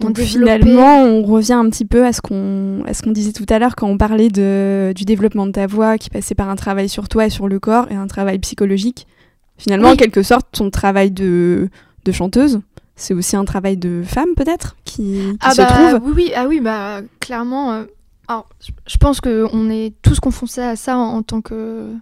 donc 0.00 0.18
finalement, 0.20 1.02
on 1.02 1.24
revient 1.24 1.54
un 1.54 1.68
petit 1.68 1.84
peu 1.84 2.06
à 2.06 2.12
ce 2.12 2.20
qu'on 2.20 2.84
qu'on 3.02 3.10
disait 3.10 3.32
tout 3.32 3.46
à 3.48 3.58
l'heure 3.58 3.74
quand 3.74 3.88
on 3.88 3.98
parlait 3.98 4.28
de, 4.28 4.92
du 4.94 5.04
développement 5.04 5.46
de 5.46 5.52
ta 5.52 5.66
voix 5.66 5.98
qui 5.98 6.08
passait 6.08 6.36
par 6.36 6.48
un 6.48 6.56
travail 6.56 6.88
sur 6.88 7.08
toi 7.08 7.26
et 7.26 7.30
sur 7.30 7.48
le 7.48 7.58
corps 7.58 7.90
et 7.90 7.96
un 7.96 8.06
travail 8.06 8.38
psychologique. 8.38 9.08
Finalement, 9.56 9.88
oui. 9.88 9.94
en 9.94 9.96
quelque 9.96 10.22
sorte, 10.22 10.46
ton 10.52 10.70
travail 10.70 11.10
de, 11.10 11.68
de 12.04 12.12
chanteuse, 12.12 12.60
c'est 12.94 13.12
aussi 13.12 13.34
un 13.34 13.44
travail 13.44 13.76
de 13.76 14.02
femme 14.04 14.34
peut-être 14.36 14.76
qui, 14.84 15.02
qui 15.02 15.38
ah 15.40 15.50
se 15.50 15.62
bah, 15.62 15.66
trouve. 15.66 16.00
Oui, 16.04 16.12
oui, 16.14 16.32
ah 16.36 16.46
oui, 16.46 16.60
bah 16.60 17.00
clairement. 17.18 17.72
Euh, 17.72 17.84
alors, 18.28 18.46
je 18.86 18.98
pense 18.98 19.22
qu'on 19.22 19.70
est 19.70 19.94
tous 20.02 20.20
confrontés 20.20 20.60
à 20.60 20.76
ça 20.76 20.98
en, 20.98 21.22
tant 21.22 21.40
que 21.40 21.94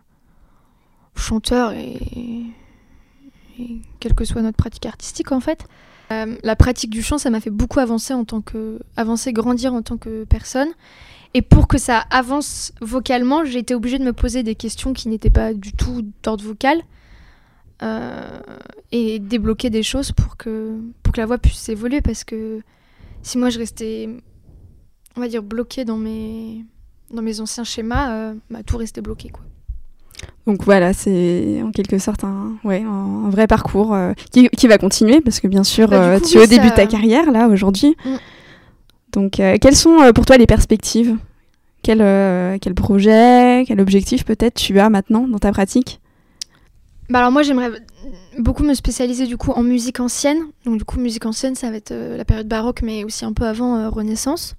chanteur 1.14 1.72
et, 1.72 1.98
et, 3.58 3.80
quelle 4.00 4.14
que 4.14 4.24
soit 4.24 4.42
notre 4.42 4.56
pratique 4.56 4.86
artistique 4.86 5.30
en 5.30 5.38
fait. 5.38 5.66
Euh, 6.10 6.36
la 6.42 6.56
pratique 6.56 6.90
du 6.90 7.02
chant, 7.02 7.18
ça 7.18 7.30
m'a 7.30 7.40
fait 7.40 7.50
beaucoup 7.50 7.78
avancer 7.78 8.12
en 8.12 8.24
tant 8.24 8.40
que 8.40 8.80
avancer, 8.96 9.32
grandir 9.32 9.72
en 9.72 9.82
tant 9.82 9.96
que 9.96 10.24
personne. 10.24 10.68
Et 11.32 11.42
pour 11.42 11.68
que 11.68 11.78
ça 11.78 11.98
avance 12.10 12.72
vocalement, 12.80 13.44
j'ai 13.44 13.60
été 13.60 13.74
obligée 13.74 13.98
de 13.98 14.04
me 14.04 14.12
poser 14.12 14.42
des 14.42 14.56
questions 14.56 14.92
qui 14.92 15.08
n'étaient 15.08 15.30
pas 15.30 15.54
du 15.54 15.72
tout 15.72 16.02
d'ordre 16.24 16.44
vocal 16.44 16.80
euh, 17.82 18.40
et 18.90 19.20
débloquer 19.20 19.70
des 19.70 19.82
choses 19.84 20.10
pour 20.10 20.36
que 20.36 20.76
pour 21.04 21.12
que 21.12 21.20
la 21.20 21.26
voix 21.26 21.38
puisse 21.38 21.68
évoluer. 21.68 22.00
Parce 22.00 22.24
que 22.24 22.62
si 23.22 23.38
moi 23.38 23.50
je 23.50 23.58
restais 23.60 24.08
on 25.16 25.20
va 25.20 25.28
dire 25.28 25.42
bloqué 25.42 25.84
dans 25.84 25.96
mes 25.96 26.64
dans 27.10 27.22
mes 27.22 27.40
anciens 27.40 27.64
schémas, 27.64 28.10
euh, 28.10 28.34
bah, 28.50 28.60
tout 28.64 28.76
restait 28.76 29.00
bloqué 29.00 29.28
quoi. 29.30 29.42
Donc 30.46 30.64
voilà, 30.64 30.92
c'est 30.92 31.60
en 31.62 31.72
quelque 31.72 31.98
sorte 31.98 32.24
un, 32.24 32.56
ouais, 32.64 32.82
un, 32.82 33.28
vrai 33.28 33.46
parcours 33.46 33.94
euh, 33.94 34.12
qui, 34.32 34.48
qui, 34.48 34.66
va 34.66 34.78
continuer 34.78 35.20
parce 35.20 35.40
que 35.40 35.48
bien 35.48 35.64
sûr 35.64 35.88
bah, 35.88 36.02
euh, 36.02 36.20
coup, 36.20 36.26
tu 36.26 36.36
es 36.36 36.40
oui, 36.40 36.44
au 36.44 36.48
début 36.48 36.68
ça... 36.68 36.70
de 36.70 36.76
ta 36.76 36.86
carrière 36.86 37.30
là 37.30 37.48
aujourd'hui. 37.48 37.96
Mm. 38.04 38.16
Donc 39.12 39.32
quelles 39.32 39.76
sont 39.76 40.12
pour 40.14 40.26
toi 40.26 40.36
les 40.36 40.46
perspectives? 40.46 41.16
Quel, 41.82 41.98
quel 42.60 42.74
projet, 42.74 43.64
quel 43.66 43.80
objectif 43.80 44.26
peut-être 44.26 44.54
tu 44.54 44.78
as 44.78 44.90
maintenant 44.90 45.26
dans 45.26 45.38
ta 45.38 45.52
pratique? 45.52 46.00
Bah 47.08 47.20
alors 47.20 47.32
moi 47.32 47.42
j'aimerais 47.42 47.70
beaucoup 48.38 48.62
me 48.62 48.74
spécialiser 48.74 49.26
du 49.26 49.38
coup 49.38 49.52
en 49.52 49.62
musique 49.62 50.00
ancienne. 50.00 50.38
Donc 50.66 50.76
du 50.76 50.84
coup 50.84 51.00
musique 51.00 51.24
ancienne 51.24 51.54
ça 51.54 51.70
va 51.70 51.76
être 51.76 51.94
la 51.94 52.26
période 52.26 52.46
baroque 52.46 52.82
mais 52.82 53.04
aussi 53.04 53.24
un 53.24 53.32
peu 53.32 53.46
avant 53.46 53.90
Renaissance 53.90 54.54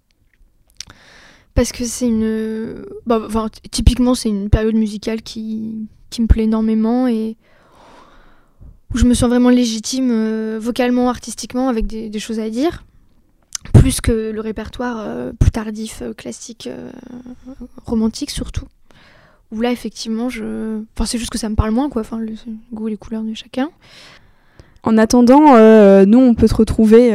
parce 1.57 1.71
que 1.71 1.85
c'est 1.85 2.05
une 2.05 2.85
bah, 3.07 3.19
enfin, 3.25 3.49
typiquement 3.71 4.13
c'est 4.13 4.29
une 4.29 4.47
période 4.47 4.75
musicale 4.75 5.23
qui, 5.23 5.87
qui 6.11 6.21
me 6.21 6.27
plaît 6.27 6.43
énormément 6.43 7.07
et 7.07 7.35
où 8.93 8.97
je 8.99 9.05
me 9.05 9.15
sens 9.15 9.27
vraiment 9.27 9.49
légitime 9.49 10.11
euh, 10.11 10.59
vocalement 10.61 11.09
artistiquement 11.09 11.67
avec 11.67 11.87
des, 11.87 12.19
choses 12.19 12.39
à 12.39 12.51
dire. 12.51 12.85
Plus 13.73 14.01
que 14.01 14.29
le 14.29 14.39
répertoire 14.39 14.97
euh, 14.99 15.31
plus 15.33 15.49
tardif 15.49 16.03
euh, 16.03 16.13
classique 16.13 16.69
romantique 17.87 18.29
surtout. 18.29 18.67
Où 19.51 19.59
là 19.59 19.71
effectivement 19.71 20.29
je 20.29 20.83
enfin 20.93 21.07
c'est 21.07 21.17
juste 21.17 21.31
que 21.31 21.39
ça 21.39 21.49
me 21.49 21.55
parle 21.55 21.71
moins 21.71 21.89
quoi. 21.89 22.01
Enfin 22.01 22.19
le 22.19 22.33
goût 22.71 22.85
les 22.85 22.97
couleurs 22.97 23.23
de 23.23 23.33
chacun. 23.33 23.71
En 24.83 24.95
attendant 24.99 25.57
nous 26.05 26.19
on 26.19 26.35
peut 26.35 26.47
te 26.47 26.53
retrouver 26.53 27.11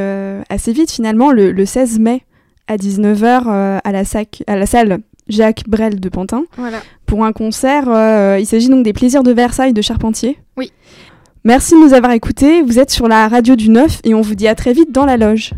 assez 0.48 0.72
vite 0.72 0.90
finalement 0.90 1.30
le, 1.30 1.52
le 1.52 1.64
16 1.64 2.00
mai 2.00 2.24
à 2.68 2.76
19h 2.76 3.44
euh, 3.46 3.78
à, 3.82 3.92
la 3.92 4.04
sac, 4.04 4.42
à 4.46 4.56
la 4.56 4.66
salle 4.66 4.98
Jacques 5.28 5.64
Brel 5.68 6.00
de 6.00 6.08
Pantin 6.08 6.44
voilà. 6.56 6.78
pour 7.06 7.24
un 7.24 7.32
concert. 7.32 7.88
Euh, 7.88 8.38
il 8.40 8.46
s'agit 8.46 8.68
donc 8.68 8.84
des 8.84 8.92
Plaisirs 8.92 9.22
de 9.22 9.32
Versailles 9.32 9.72
de 9.72 9.82
Charpentier. 9.82 10.38
Oui. 10.56 10.72
Merci 11.44 11.74
de 11.74 11.80
nous 11.80 11.94
avoir 11.94 12.12
écoutés. 12.12 12.62
Vous 12.62 12.78
êtes 12.78 12.90
sur 12.90 13.08
la 13.08 13.28
radio 13.28 13.56
du 13.56 13.68
9 13.68 14.00
et 14.04 14.14
on 14.14 14.20
vous 14.20 14.34
dit 14.34 14.48
à 14.48 14.54
très 14.54 14.72
vite 14.72 14.92
dans 14.92 15.04
la 15.04 15.16
loge. 15.16 15.52